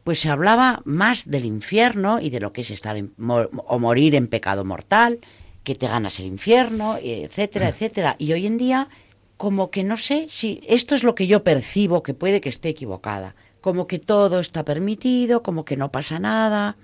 [0.04, 3.80] pues se hablaba más del infierno y de lo que es estar en- mo- o
[3.80, 5.20] morir en pecado mortal,
[5.64, 8.16] que te ganas el infierno, etcétera, etcétera.
[8.18, 8.88] Y hoy en día,
[9.36, 12.70] como que no sé si esto es lo que yo percibo, que puede que esté
[12.70, 16.78] equivocada, como que todo está permitido, como que no pasa nada,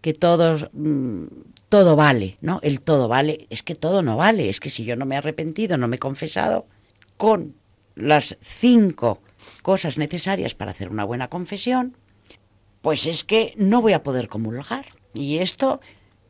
[0.00, 1.24] que todos mm,
[1.70, 2.58] todo vale, ¿no?
[2.62, 5.18] El todo vale, es que todo no vale, es que si yo no me he
[5.18, 6.66] arrepentido, no me he confesado,
[7.16, 7.54] con
[7.94, 9.22] las cinco
[9.62, 11.96] cosas necesarias para hacer una buena confesión,
[12.82, 14.86] pues es que no voy a poder comulgar.
[15.14, 15.80] Y esto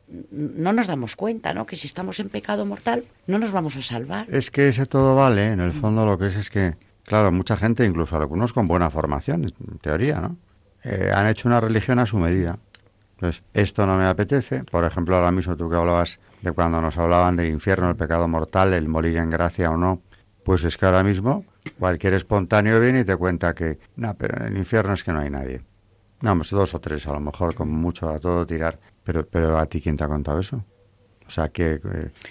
[0.07, 1.65] mm, no nos damos cuenta, ¿no?
[1.65, 4.27] Que si estamos en pecado mortal, no nos vamos a salvar.
[4.29, 7.57] Es que ese todo vale, en el fondo lo que es es que, claro, mucha
[7.57, 10.37] gente, incluso algunos con buena formación, en teoría, ¿no?
[10.83, 12.59] Eh, han hecho una religión a su medida.
[13.21, 14.63] Entonces, esto no me apetece.
[14.63, 18.27] Por ejemplo, ahora mismo tú que hablabas de cuando nos hablaban del infierno, el pecado
[18.27, 20.01] mortal, el morir en gracia o no.
[20.43, 21.45] Pues es que ahora mismo
[21.77, 25.19] cualquier espontáneo viene y te cuenta que, no, pero en el infierno es que no
[25.19, 25.61] hay nadie.
[26.19, 28.79] Pues dos o tres a lo mejor, como mucho a todo tirar.
[29.03, 30.65] Pero, pero a ti, ¿quién te ha contado eso?
[31.27, 31.79] O sea, que,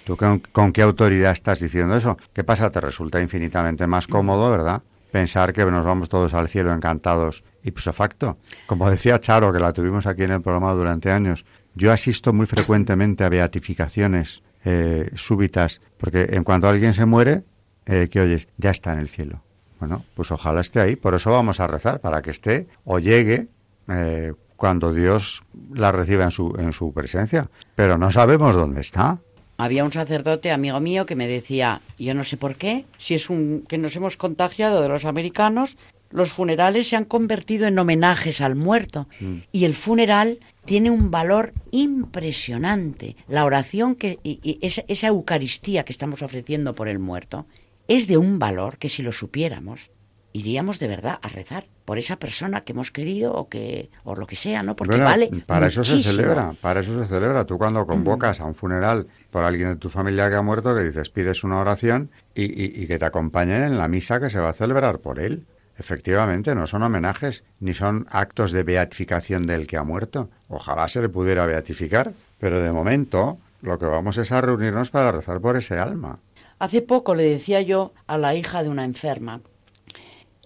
[0.04, 2.18] ¿tú con, con qué autoridad estás diciendo eso?
[2.32, 2.68] ¿Qué pasa?
[2.70, 4.82] Te resulta infinitamente más cómodo, ¿verdad?
[5.10, 8.38] Pensar que nos vamos todos al cielo encantados ipso facto.
[8.66, 11.44] Como decía Charo, que la tuvimos aquí en el programa durante años,
[11.74, 17.44] yo asisto muy frecuentemente a beatificaciones eh, súbitas, porque en cuanto alguien se muere,
[17.86, 18.48] eh, ¿qué oyes?
[18.56, 19.42] Ya está en el cielo.
[19.78, 20.96] Bueno, pues ojalá esté ahí.
[20.96, 23.48] Por eso vamos a rezar, para que esté o llegue
[23.88, 25.42] eh, cuando Dios
[25.72, 27.48] la reciba en su, en su presencia.
[27.74, 29.18] Pero no sabemos dónde está.
[29.62, 33.28] Había un sacerdote, amigo mío, que me decía, yo no sé por qué, si es
[33.28, 35.76] un que nos hemos contagiado de los americanos,
[36.10, 39.06] los funerales se han convertido en homenajes al muerto
[39.52, 43.16] y el funeral tiene un valor impresionante.
[43.28, 47.46] La oración que y, y esa, esa Eucaristía que estamos ofreciendo por el muerto
[47.86, 49.90] es de un valor que si lo supiéramos
[50.32, 54.26] iríamos de verdad a rezar por esa persona que hemos querido o que o lo
[54.26, 54.76] que sea, ¿no?
[54.76, 57.44] Porque Bueno, vale para eso se celebra, para eso se celebra.
[57.44, 60.84] Tú cuando convocas a un funeral por alguien de tu familia que ha muerto, que
[60.84, 64.38] dices, pides una oración y, y- y que te acompañen en la misa que se
[64.38, 65.46] va a celebrar por él.
[65.78, 70.28] Efectivamente, no son homenajes ni son actos de beatificación del que ha muerto.
[70.48, 75.10] Ojalá se le pudiera beatificar, pero de momento lo que vamos es a reunirnos para
[75.10, 76.18] rezar por ese alma.
[76.58, 79.40] Hace poco le decía yo a la hija de una enferma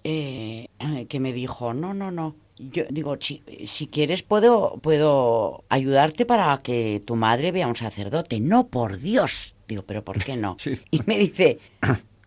[0.07, 0.67] eh,
[1.09, 2.35] que me dijo, no, no, no.
[2.57, 7.75] Yo digo, si, si quieres puedo, puedo ayudarte para que tu madre vea a un
[7.75, 8.39] sacerdote.
[8.39, 9.55] No, por Dios.
[9.67, 10.57] Digo, pero ¿por qué no?
[10.59, 10.79] Sí.
[10.91, 11.57] Y me dice,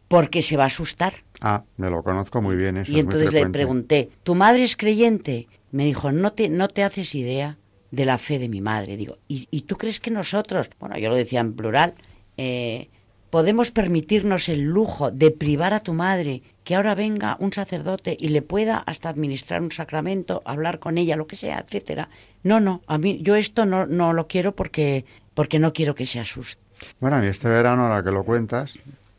[0.09, 1.15] porque se va a asustar.
[1.41, 2.91] Ah, me lo conozco muy bien eso.
[2.91, 5.47] y entonces le pregunté, ¿tu madre es creyente?
[5.71, 7.59] Me dijo, no te, no te haces idea
[7.93, 8.97] de la fe de mi madre.
[8.97, 11.95] Digo, ¿y, y tú crees que nosotros, bueno, yo lo decía en plural,
[12.37, 12.89] eh,
[13.31, 18.29] podemos permitirnos el lujo de privar a tu madre que ahora venga un sacerdote y
[18.29, 22.11] le pueda hasta administrar un sacramento, hablar con ella, lo que sea, etcétera.
[22.43, 26.05] No, no, a mí yo esto no, no lo quiero porque porque no quiero que
[26.05, 26.61] se asuste.
[27.01, 28.75] Bueno, mí este verano, ahora que lo cuentas,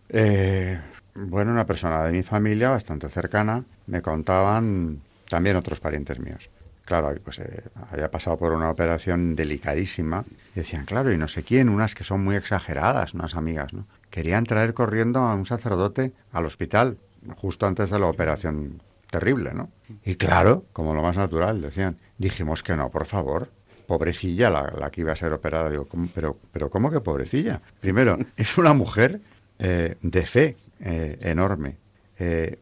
[0.10, 0.80] eh,
[1.16, 6.52] bueno, una persona de mi familia bastante cercana me contaban también otros parientes míos.
[6.86, 10.24] Claro, pues eh, había pasado por una operación delicadísima.
[10.54, 13.88] Y decían, claro, y no sé quién, unas que son muy exageradas, unas amigas, ¿no?
[14.12, 17.00] Querían traer corriendo a un sacerdote al hospital
[17.36, 19.70] justo antes de la operación terrible, ¿no?
[20.06, 23.50] Y claro, como lo más natural, decían, dijimos que no, por favor.
[23.88, 25.70] Pobrecilla la, que iba a ser operada.
[25.70, 27.60] Digo, pero, pero ¿cómo que pobrecilla?
[27.80, 29.20] Primero, es una mujer
[29.58, 31.78] eh, de fe eh, enorme.
[32.20, 32.60] Eh,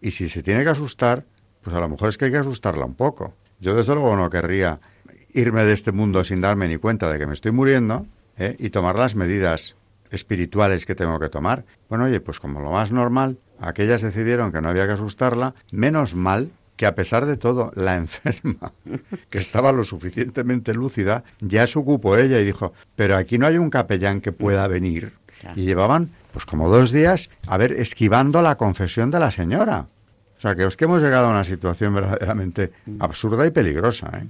[0.00, 1.24] y si se tiene que asustar,
[1.60, 3.34] pues a lo mejor es que hay que asustarla un poco.
[3.60, 4.80] Yo desde luego no querría
[5.34, 8.06] irme de este mundo sin darme ni cuenta de que me estoy muriendo
[8.58, 9.76] y tomar las medidas
[10.12, 11.64] espirituales que tengo que tomar.
[11.88, 16.14] Bueno, oye, pues como lo más normal, aquellas decidieron que no había que asustarla, menos
[16.14, 18.72] mal que a pesar de todo, la enferma,
[19.30, 23.58] que estaba lo suficientemente lúcida, ya se ocupó ella y dijo, pero aquí no hay
[23.58, 25.14] un capellán que pueda venir.
[25.56, 29.88] Y llevaban pues como dos días, a ver, esquivando la confesión de la señora.
[30.38, 34.10] O sea, que es que hemos llegado a una situación verdaderamente absurda y peligrosa.
[34.14, 34.26] ¿eh?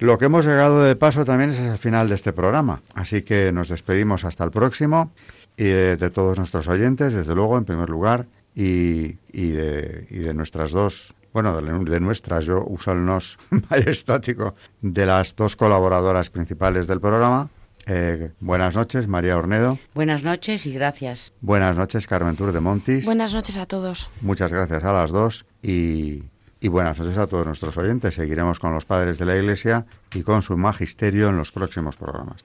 [0.00, 2.80] Lo que hemos llegado de paso también es el final de este programa.
[2.94, 5.12] Así que nos despedimos hasta el próximo
[5.58, 10.72] y de, todos nuestros oyentes, desde luego, en primer lugar, y, de, y de, nuestras
[10.72, 13.38] dos, bueno, de, de, nuestras, yo uso el nos
[13.70, 17.50] majestático, de las dos colaboradoras principales del programa,
[17.86, 19.78] eh, buenas noches, María Ornedo.
[19.94, 21.32] Buenas noches y gracias.
[21.40, 23.04] Buenas noches, Carmen Tour de Montis.
[23.04, 24.08] Buenas noches a todos.
[24.20, 26.22] Muchas gracias a las dos y,
[26.60, 28.14] y buenas noches a todos nuestros oyentes.
[28.14, 32.44] Seguiremos con los padres de la Iglesia y con su magisterio en los próximos programas.